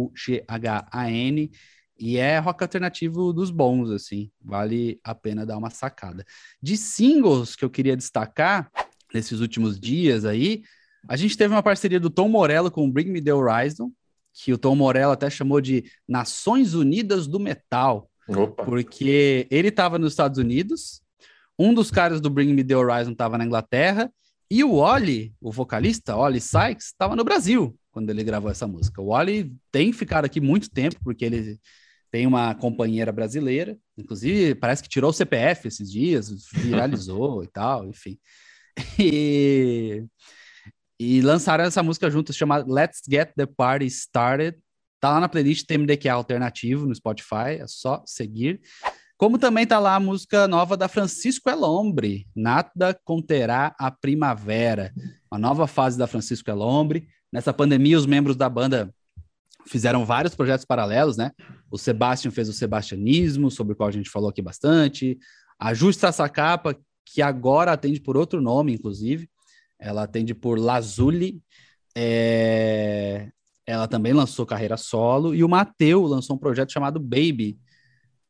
e 1.98 2.18
é 2.18 2.38
rock 2.38 2.62
alternativo 2.62 3.32
dos 3.32 3.50
bons, 3.50 3.90
assim, 3.90 4.30
vale 4.42 5.00
a 5.02 5.14
pena 5.14 5.46
dar 5.46 5.56
uma 5.56 5.70
sacada. 5.70 6.24
De 6.60 6.76
singles 6.76 7.56
que 7.56 7.64
eu 7.64 7.70
queria 7.70 7.96
destacar 7.96 8.70
nesses 9.12 9.40
últimos 9.40 9.80
dias 9.80 10.26
aí, 10.26 10.62
a 11.08 11.16
gente 11.16 11.36
teve 11.36 11.54
uma 11.54 11.62
parceria 11.62 12.00
do 12.00 12.10
Tom 12.10 12.28
Morello 12.28 12.70
com 12.70 12.86
o 12.86 12.90
Bring 12.90 13.10
Me 13.10 13.22
The 13.22 13.32
Horizon, 13.32 13.90
que 14.32 14.52
o 14.52 14.58
Tom 14.58 14.74
Morello 14.74 15.12
até 15.12 15.30
chamou 15.30 15.60
de 15.60 15.84
Nações 16.06 16.74
Unidas 16.74 17.26
do 17.26 17.40
Metal, 17.40 18.10
Opa. 18.28 18.64
porque 18.64 19.46
ele 19.50 19.68
estava 19.68 19.98
nos 19.98 20.12
Estados 20.12 20.38
Unidos, 20.38 21.00
um 21.58 21.72
dos 21.72 21.90
caras 21.90 22.20
do 22.20 22.28
Bring 22.28 22.52
Me 22.52 22.62
The 22.62 22.76
Horizon 22.76 23.12
estava 23.12 23.38
na 23.38 23.44
Inglaterra, 23.44 24.12
e 24.50 24.62
o 24.62 24.74
Oli, 24.74 25.34
o 25.40 25.50
vocalista, 25.50 26.16
Oli 26.16 26.40
Sykes, 26.40 26.86
estava 26.86 27.16
no 27.16 27.24
Brasil 27.24 27.76
quando 27.90 28.10
ele 28.10 28.22
gravou 28.22 28.50
essa 28.50 28.66
música. 28.66 29.00
O 29.00 29.08
Oli 29.08 29.50
tem 29.72 29.90
ficado 29.90 30.26
aqui 30.26 30.38
muito 30.38 30.70
tempo, 30.70 30.96
porque 31.02 31.24
ele 31.24 31.58
tem 32.10 32.26
uma 32.26 32.54
companheira 32.54 33.10
brasileira, 33.10 33.76
inclusive 33.96 34.54
parece 34.54 34.82
que 34.82 34.88
tirou 34.88 35.10
o 35.10 35.14
CPF 35.14 35.66
esses 35.66 35.90
dias, 35.90 36.30
viralizou 36.52 37.42
e 37.44 37.46
tal, 37.46 37.86
enfim. 37.86 38.18
E, 38.98 40.04
e 40.98 41.20
lançaram 41.20 41.64
essa 41.64 41.82
música 41.82 42.10
juntos 42.10 42.36
chamada 42.36 42.64
Let's 42.72 43.02
Get 43.08 43.32
the 43.36 43.46
Party 43.46 43.86
Started. 43.86 44.58
Tá 45.00 45.10
lá 45.10 45.20
na 45.20 45.28
playlist 45.28 45.66
TMDQ 45.66 46.08
alternativo 46.08 46.86
no 46.86 46.94
Spotify, 46.94 47.60
é 47.60 47.66
só 47.66 48.02
seguir. 48.06 48.60
Como 49.18 49.38
também 49.38 49.66
tá 49.66 49.78
lá 49.78 49.94
a 49.94 50.00
música 50.00 50.46
nova 50.46 50.76
da 50.76 50.88
Francisco 50.88 51.48
Elombre, 51.48 52.26
Nada 52.34 52.98
Conterá 53.04 53.74
a 53.78 53.90
Primavera. 53.90 54.92
Uma 55.30 55.38
nova 55.38 55.66
fase 55.66 55.96
da 55.98 56.06
Francisco 56.06 56.50
Elombre. 56.50 57.08
Nessa 57.32 57.52
pandemia, 57.52 57.98
os 57.98 58.06
membros 58.06 58.36
da 58.36 58.48
banda 58.48 58.92
fizeram 59.66 60.04
vários 60.04 60.34
projetos 60.34 60.64
paralelos, 60.64 61.16
né? 61.16 61.32
O 61.70 61.78
Sebastian 61.78 62.30
fez 62.30 62.48
o 62.48 62.52
Sebastianismo, 62.52 63.50
sobre 63.50 63.72
o 63.72 63.76
qual 63.76 63.88
a 63.88 63.92
gente 63.92 64.10
falou 64.10 64.28
aqui 64.28 64.42
bastante. 64.42 65.18
A 65.58 65.72
Justa 65.74 66.12
Sacapa, 66.12 66.76
que 67.04 67.22
agora 67.22 67.72
atende 67.72 68.00
por 68.00 68.16
outro 68.16 68.40
nome, 68.40 68.74
inclusive. 68.74 69.28
Ela 69.78 70.04
atende 70.04 70.34
por 70.34 70.58
Lazuli. 70.58 71.40
É... 71.96 73.28
Ela 73.66 73.88
também 73.88 74.12
lançou 74.12 74.46
carreira 74.46 74.76
solo. 74.76 75.34
E 75.34 75.42
o 75.42 75.48
Mateu 75.48 76.02
lançou 76.04 76.36
um 76.36 76.38
projeto 76.38 76.72
chamado 76.72 77.00
Baby, 77.00 77.58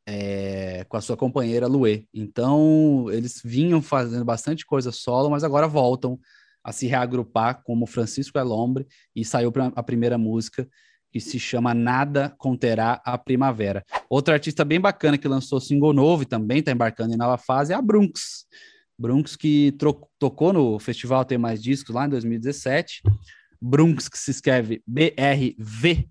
é... 0.07 0.85
com 0.89 0.97
a 0.97 1.01
sua 1.01 1.17
companheira 1.17 1.67
Luê. 1.67 2.05
Então, 2.13 3.07
eles 3.11 3.41
vinham 3.45 3.83
fazendo 3.83 4.25
bastante 4.25 4.65
coisa 4.65 4.91
solo, 4.93 5.31
mas 5.31 5.45
agora 5.45 5.69
voltam 5.69 6.19
a 6.63 6.73
se 6.73 6.87
reagrupar 6.87 7.63
como 7.63 7.87
Francisco 7.87 8.39
Elombre 8.39 8.89
e 9.15 9.25
saiu 9.25 9.53
a 9.77 9.83
primeira 9.85 10.19
música 10.19 10.69
que 11.13 11.21
se 11.21 11.39
chama 11.39 11.73
Nada 11.73 12.35
Conterá 12.37 13.01
a 13.05 13.17
Primavera. 13.17 13.85
Outra 14.11 14.35
artista 14.35 14.65
bem 14.65 14.81
bacana 14.81 15.17
que 15.17 15.29
lançou 15.29 15.61
single 15.61 15.93
novo 15.93 16.25
e 16.25 16.27
também 16.27 16.59
está 16.59 16.73
embarcando 16.73 17.15
em 17.15 17.17
nova 17.17 17.39
fase 17.39 17.73
é 17.73 17.77
a 17.77 17.81
Brunx. 17.81 18.47
Brunx 18.99 19.37
que 19.37 19.77
tocou 20.19 20.53
no 20.53 20.79
Festival 20.79 21.25
Tem 21.25 21.39
Mais 21.39 21.63
Discos 21.63 21.95
lá 21.95 22.07
em 22.07 22.11
2017. 22.11 23.03
Brunx, 23.61 24.09
que 24.09 24.19
se 24.19 24.31
escreve 24.31 24.83
B-R-V-N-K-S. 24.87 26.07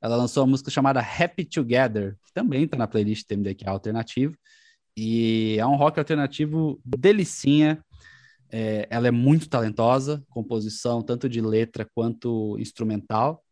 Ela 0.00 0.16
lançou 0.16 0.42
uma 0.44 0.50
música 0.50 0.70
chamada 0.70 1.00
Happy 1.00 1.44
Together, 1.44 2.16
que 2.24 2.32
também 2.32 2.64
está 2.64 2.76
na 2.76 2.86
playlist 2.86 3.26
TMDQ 3.26 3.68
Alternativo. 3.68 4.36
E 4.96 5.56
é 5.58 5.66
um 5.66 5.76
rock 5.76 5.98
alternativo 5.98 6.80
delicinha. 6.84 7.82
É, 8.50 8.86
ela 8.88 9.08
é 9.08 9.10
muito 9.10 9.48
talentosa, 9.48 10.22
composição 10.30 11.02
tanto 11.02 11.28
de 11.28 11.40
letra 11.40 11.86
quanto 11.94 12.56
instrumental. 12.58 13.42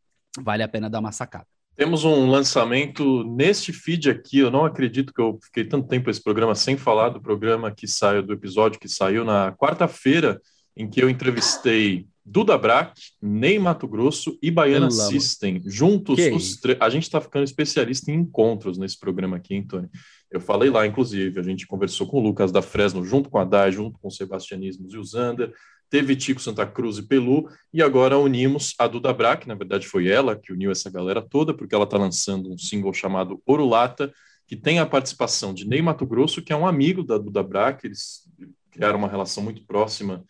Vale 0.40 0.62
a 0.62 0.68
pena 0.68 0.88
dar 0.88 1.00
uma 1.00 1.12
sacada. 1.12 1.46
Temos 1.76 2.04
um 2.04 2.30
lançamento 2.30 3.24
neste 3.24 3.72
feed 3.72 4.08
aqui. 4.08 4.38
Eu 4.38 4.50
não 4.50 4.64
acredito 4.64 5.12
que 5.12 5.20
eu 5.20 5.38
fiquei 5.42 5.64
tanto 5.64 5.88
tempo 5.88 6.08
esse 6.08 6.22
programa 6.22 6.54
sem 6.54 6.76
falar 6.76 7.08
do 7.08 7.20
programa 7.20 7.70
que 7.70 7.88
saiu, 7.88 8.22
do 8.22 8.32
episódio 8.32 8.78
que 8.78 8.88
saiu 8.88 9.24
na 9.24 9.52
quarta-feira, 9.52 10.40
em 10.76 10.88
que 10.88 11.02
eu 11.02 11.10
entrevistei 11.10 12.06
Duda 12.24 12.56
Brack, 12.56 13.00
Ney 13.20 13.58
Mato 13.58 13.86
Grosso 13.86 14.38
e 14.40 14.50
Baiana 14.50 14.90
System. 14.90 15.60
Juntos, 15.66 16.18
os 16.18 16.58
a 16.80 16.88
gente 16.88 17.02
está 17.02 17.20
ficando 17.20 17.44
especialista 17.44 18.10
em 18.10 18.14
encontros 18.14 18.78
nesse 18.78 18.98
programa 18.98 19.36
aqui, 19.36 19.54
hein, 19.54 19.66
Tony? 19.66 19.88
Eu 20.30 20.40
falei 20.40 20.70
lá, 20.70 20.86
inclusive, 20.86 21.38
a 21.38 21.42
gente 21.42 21.66
conversou 21.66 22.06
com 22.06 22.18
o 22.18 22.22
Lucas 22.22 22.50
da 22.50 22.62
Fresno, 22.62 23.04
junto 23.04 23.28
com 23.28 23.38
a 23.38 23.44
Dai, 23.44 23.70
junto 23.70 23.98
com 23.98 24.08
o 24.08 24.10
Sebastianismos 24.10 24.94
e 24.94 24.96
o 24.96 25.04
Zander, 25.04 25.52
teve 25.94 26.16
Tico 26.16 26.40
Santa 26.40 26.66
Cruz 26.66 26.98
e 26.98 27.04
Pelu, 27.04 27.48
e 27.72 27.80
agora 27.80 28.18
unimos 28.18 28.74
a 28.80 28.88
Duda 28.88 29.12
Brack, 29.12 29.46
na 29.46 29.54
verdade 29.54 29.86
foi 29.86 30.08
ela 30.08 30.34
que 30.34 30.52
uniu 30.52 30.72
essa 30.72 30.90
galera 30.90 31.22
toda, 31.22 31.54
porque 31.54 31.72
ela 31.72 31.84
está 31.84 31.96
lançando 31.96 32.52
um 32.52 32.58
single 32.58 32.92
chamado 32.92 33.40
Orulata, 33.46 34.12
que 34.44 34.56
tem 34.56 34.80
a 34.80 34.86
participação 34.86 35.54
de 35.54 35.64
Ney 35.64 35.80
Mato 35.80 36.04
Grosso, 36.04 36.42
que 36.42 36.52
é 36.52 36.56
um 36.56 36.66
amigo 36.66 37.04
da 37.04 37.16
Duda 37.16 37.44
Brack, 37.44 37.86
eles 37.86 38.28
criaram 38.72 38.98
uma 38.98 39.06
relação 39.06 39.40
muito 39.40 39.64
próxima 39.64 40.24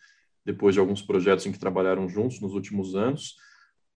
depois 0.45 0.75
de 0.75 0.79
alguns 0.79 1.01
projetos 1.01 1.47
em 1.47 1.51
que 1.51 1.57
trabalharam 1.57 2.07
juntos 2.07 2.39
nos 2.39 2.53
últimos 2.53 2.93
anos, 2.93 3.33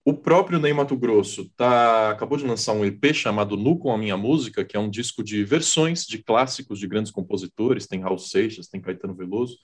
o 0.06 0.14
próprio 0.14 0.60
Ney 0.60 0.72
Mato 0.72 0.96
Grosso 0.96 1.52
tá, 1.58 2.12
acabou 2.12 2.38
de 2.38 2.46
lançar 2.46 2.72
um 2.72 2.86
EP 2.86 3.14
chamado 3.14 3.58
Nu 3.58 3.78
com 3.78 3.92
a 3.92 3.98
Minha 3.98 4.16
Música, 4.16 4.64
que 4.64 4.78
é 4.78 4.80
um 4.80 4.90
disco 4.90 5.22
de 5.22 5.44
versões 5.44 6.06
de 6.06 6.20
clássicos 6.20 6.80
de 6.80 6.88
grandes 6.88 7.12
compositores, 7.12 7.88
tem 7.88 8.00
Raul 8.00 8.18
Seixas, 8.18 8.70
tem 8.70 8.80
Caetano 8.80 9.14
Veloso, 9.14 9.58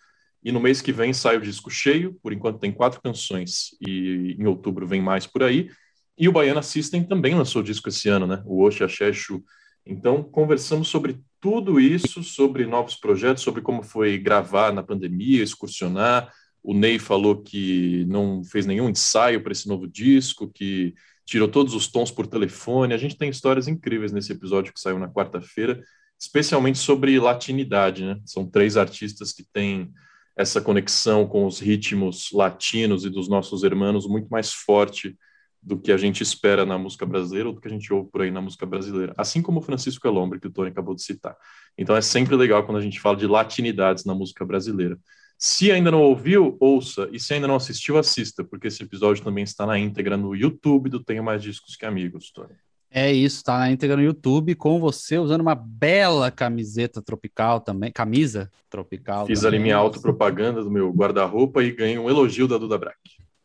e 0.44 0.52
no 0.52 0.60
mês 0.60 0.82
que 0.82 0.92
vem 0.92 1.14
sai 1.14 1.38
o 1.38 1.42
disco 1.42 1.70
cheio, 1.70 2.14
por 2.22 2.34
enquanto 2.34 2.60
tem 2.60 2.72
quatro 2.72 3.02
canções, 3.02 3.76
e 3.86 4.36
em 4.38 4.46
outubro 4.46 4.86
vem 4.86 5.02
mais 5.02 5.26
por 5.26 5.44
aí, 5.44 5.70
e 6.18 6.28
o 6.28 6.32
Baiana 6.32 6.62
System 6.62 7.04
também 7.04 7.34
lançou 7.34 7.64
disco 7.64 7.90
esse 7.90 8.10
ano, 8.10 8.28
né? 8.28 8.44
o 8.46 8.64
Oxe 8.64 8.84
Axexu. 8.84 9.44
Então, 9.86 10.24
conversamos 10.24 10.88
sobre 10.88 11.20
tudo 11.42 11.80
isso, 11.80 12.24
sobre 12.24 12.66
novos 12.66 12.96
projetos, 12.96 13.44
sobre 13.44 13.62
como 13.62 13.84
foi 13.84 14.18
gravar 14.18 14.72
na 14.72 14.84
pandemia, 14.84 15.44
excursionar, 15.44 16.32
o 16.64 16.74
Ney 16.74 16.98
falou 16.98 17.42
que 17.42 18.06
não 18.06 18.42
fez 18.44 18.66
nenhum 18.66 18.90
ensaio 18.90 19.44
para 19.44 19.52
esse 19.52 19.68
novo 19.68 19.86
disco, 19.86 20.48
que 20.48 20.96
tirou 21.26 21.48
todos 21.48 21.74
os 21.74 21.88
tons 21.88 22.10
por 22.10 22.26
telefone. 22.26 22.94
A 22.94 22.98
gente 22.98 23.18
tem 23.18 23.30
histórias 23.30 23.68
incríveis 23.68 24.14
nesse 24.14 24.32
episódio 24.32 24.74
que 24.74 24.80
saiu 24.80 24.98
na 24.98 25.10
quarta-feira, 25.10 25.84
especialmente 26.18 26.78
sobre 26.78 27.20
latinidade, 27.20 28.06
né? 28.06 28.18
São 28.26 28.50
três 28.50 28.78
artistas 28.78 29.34
que 29.34 29.44
têm 29.52 29.92
essa 30.36 30.62
conexão 30.62 31.28
com 31.28 31.46
os 31.46 31.60
ritmos 31.60 32.32
latinos 32.32 33.06
e 33.06 33.10
dos 33.10 33.28
nossos 33.28 33.64
irmãos 33.64 34.08
muito 34.08 34.28
mais 34.30 34.52
forte 34.52 35.16
do 35.62 35.80
que 35.80 35.92
a 35.92 35.98
gente 35.98 36.22
espera 36.22 36.66
na 36.66 36.78
música 36.78 37.06
brasileira 37.06 37.48
ou 37.48 37.56
do 37.56 37.62
que 37.62 37.68
a 37.68 37.72
gente 37.72 37.94
ouve 37.94 38.10
por 38.12 38.22
aí 38.22 38.32
na 38.32 38.42
música 38.42 38.66
brasileira, 38.66 39.14
assim 39.18 39.42
como 39.42 39.60
o 39.60 39.62
Francisco 39.62 40.06
Elombre, 40.06 40.40
que 40.40 40.48
o 40.48 40.52
Tony 40.52 40.70
acabou 40.70 40.94
de 40.94 41.04
citar. 41.04 41.38
Então 41.78 41.96
é 41.96 42.02
sempre 42.02 42.36
legal 42.36 42.66
quando 42.66 42.80
a 42.80 42.82
gente 42.82 43.00
fala 43.00 43.16
de 43.16 43.26
latinidades 43.26 44.04
na 44.04 44.14
música 44.14 44.44
brasileira. 44.44 45.00
Se 45.38 45.72
ainda 45.72 45.92
não 45.92 46.02
ouviu, 46.02 46.58
ouça. 46.60 47.10
E 47.12 47.20
se 47.20 47.34
ainda 47.34 47.48
não 47.48 47.56
assistiu, 47.56 47.98
assista, 47.98 48.44
porque 48.44 48.68
esse 48.68 48.84
episódio 48.84 49.24
também 49.24 49.44
está 49.44 49.66
na 49.66 49.78
íntegra 49.78 50.16
no 50.16 50.36
YouTube 50.36 50.90
do 50.90 51.04
Tenho 51.04 51.24
Mais 51.24 51.42
Discos 51.42 51.76
que 51.76 51.86
Amigos, 51.86 52.32
Tony. 52.32 52.54
É 52.96 53.12
isso, 53.12 53.38
está 53.38 53.58
na 53.58 53.72
íntegra 53.72 53.98
no 53.98 54.04
YouTube 54.04 54.54
com 54.54 54.80
você 54.80 55.18
usando 55.18 55.42
uma 55.42 55.56
bela 55.56 56.30
camiseta 56.30 57.02
tropical 57.02 57.60
também, 57.60 57.92
camisa 57.92 58.52
tropical. 58.70 59.26
Fiz 59.26 59.40
também. 59.40 59.56
ali 59.56 59.64
minha 59.64 59.78
autopropaganda 59.78 60.64
do 60.64 60.70
meu 60.70 60.92
guarda-roupa 60.92 61.64
e 61.64 61.72
ganhei 61.72 61.98
um 61.98 62.08
elogio 62.08 62.48
da 62.48 62.56
Duda 62.60 62.78
Brack. 62.78 63.00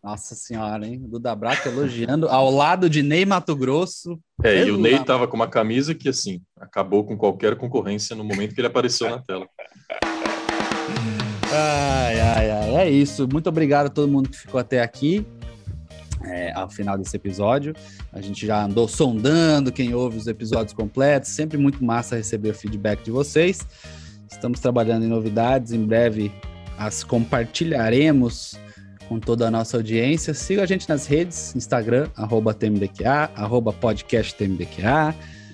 Nossa 0.05 0.35
senhora, 0.35 0.87
hein? 0.87 1.01
Duda 1.03 1.35
Brack 1.35 1.67
elogiando 1.67 2.29
ao 2.29 2.51
lado 2.51 2.91
de 2.91 3.03
Ney 3.03 3.25
Mato 3.25 3.57
Grosso. 3.57 4.21
É, 4.45 4.67
e 4.67 4.71
o 4.71 4.77
Ney 4.77 5.03
tava 5.03 5.27
com 5.27 5.35
uma 5.35 5.49
camisa 5.49 5.95
que, 5.95 6.11
assim, 6.11 6.43
acabou 6.61 7.03
com 7.03 7.17
qualquer 7.17 7.57
concorrência 7.57 8.15
no 8.15 8.23
momento 8.23 8.55
que 8.55 8.61
ele 8.61 8.69
apareceu 8.69 9.09
na 9.09 9.19
tela. 9.19 9.49
Ai, 11.51 12.21
ai, 12.21 12.51
ai. 12.51 12.75
É 12.77 12.91
isso. 12.91 13.27
Muito 13.33 13.49
obrigado 13.49 13.87
a 13.87 13.91
todo 13.91 14.13
mundo 14.13 14.29
que 14.29 14.37
ficou 14.37 14.61
até 14.61 14.83
aqui. 14.83 15.27
É, 16.24 16.52
ao 16.52 16.68
final 16.68 16.98
desse 16.98 17.16
episódio. 17.16 17.74
A 18.12 18.20
gente 18.20 18.44
já 18.46 18.64
andou 18.64 18.88
sondando 18.88 19.70
quem 19.70 19.94
ouve 19.94 20.18
os 20.18 20.26
episódios 20.26 20.72
completos. 20.72 21.31
Sempre 21.31 21.57
muito 21.57 21.85
massa 21.85 22.16
receber 22.16 22.50
o 22.50 22.54
feedback 22.54 23.04
de 23.04 23.11
vocês. 23.11 23.66
Estamos 24.31 24.61
trabalhando 24.61 25.04
em 25.04 25.09
novidades. 25.09 25.72
Em 25.72 25.85
breve 25.85 26.33
as 26.76 27.02
compartilharemos 27.02 28.59
com 29.09 29.18
toda 29.18 29.48
a 29.48 29.50
nossa 29.50 29.76
audiência. 29.76 30.35
Siga 30.35 30.62
a 30.62 30.66
gente 30.66 30.88
nas 30.88 31.07
redes, 31.07 31.57
Instagram, 31.57 32.09
arroba 32.14 32.52
TMDQA, 32.52 33.31
arroba 33.35 33.74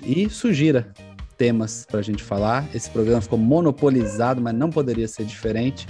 e 0.02 0.28
sugira 0.28 0.92
temas 1.38 1.86
para 1.88 2.00
a 2.00 2.02
gente 2.02 2.22
falar. 2.22 2.68
Esse 2.74 2.90
programa 2.90 3.20
ficou 3.20 3.38
monopolizado, 3.38 4.40
mas 4.40 4.54
não 4.54 4.70
poderia 4.70 5.08
ser 5.08 5.24
diferente. 5.24 5.86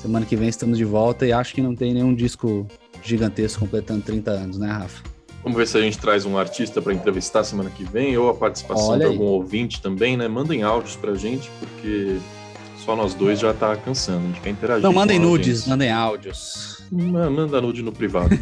Semana 0.00 0.24
que 0.24 0.36
vem 0.36 0.48
estamos 0.48 0.78
de 0.78 0.84
volta 0.84 1.26
e 1.26 1.32
acho 1.32 1.54
que 1.54 1.60
não 1.60 1.74
tem 1.74 1.92
nenhum 1.92 2.14
disco 2.14 2.66
gigantesco 3.02 3.60
completando 3.60 4.02
30 4.02 4.30
anos, 4.30 4.58
né, 4.58 4.70
Rafa? 4.70 5.02
Vamos 5.42 5.56
ver 5.56 5.66
se 5.66 5.78
a 5.78 5.80
gente 5.80 5.96
traz 5.98 6.26
um 6.26 6.36
artista 6.36 6.82
para 6.82 6.92
entrevistar 6.92 7.44
semana 7.44 7.70
que 7.70 7.84
vem 7.84 8.16
ou 8.16 8.28
a 8.28 8.34
participação 8.34 8.88
Olha 8.90 8.98
de 9.00 9.04
aí. 9.06 9.10
algum 9.12 9.24
ouvinte 9.26 9.80
também, 9.80 10.16
né? 10.16 10.26
Mandem 10.28 10.62
áudios 10.62 10.96
pra 10.96 11.14
gente, 11.14 11.48
porque 11.60 12.18
só 12.84 12.94
nós 12.96 13.14
dois 13.14 13.38
já 13.38 13.54
tá 13.54 13.76
cansando. 13.76 14.24
A 14.24 14.26
gente 14.28 14.40
quer 14.40 14.50
interagir. 14.50 14.82
Não, 14.82 14.92
mandem 14.92 15.16
a 15.18 15.20
nudes, 15.20 15.66
mandem 15.66 15.90
áudios. 15.90 16.82
Ma- 16.90 17.30
Manda 17.30 17.60
nude 17.60 17.82
no 17.82 17.92
privado. 17.92 18.30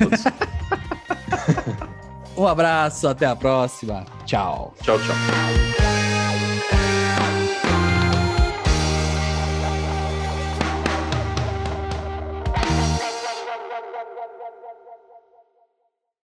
Um 2.37 2.47
abraço, 2.47 3.09
até 3.09 3.25
a 3.25 3.35
próxima. 3.35 4.05
Tchau. 4.27 4.75
tchau, 4.83 4.99
tchau. 4.99 5.96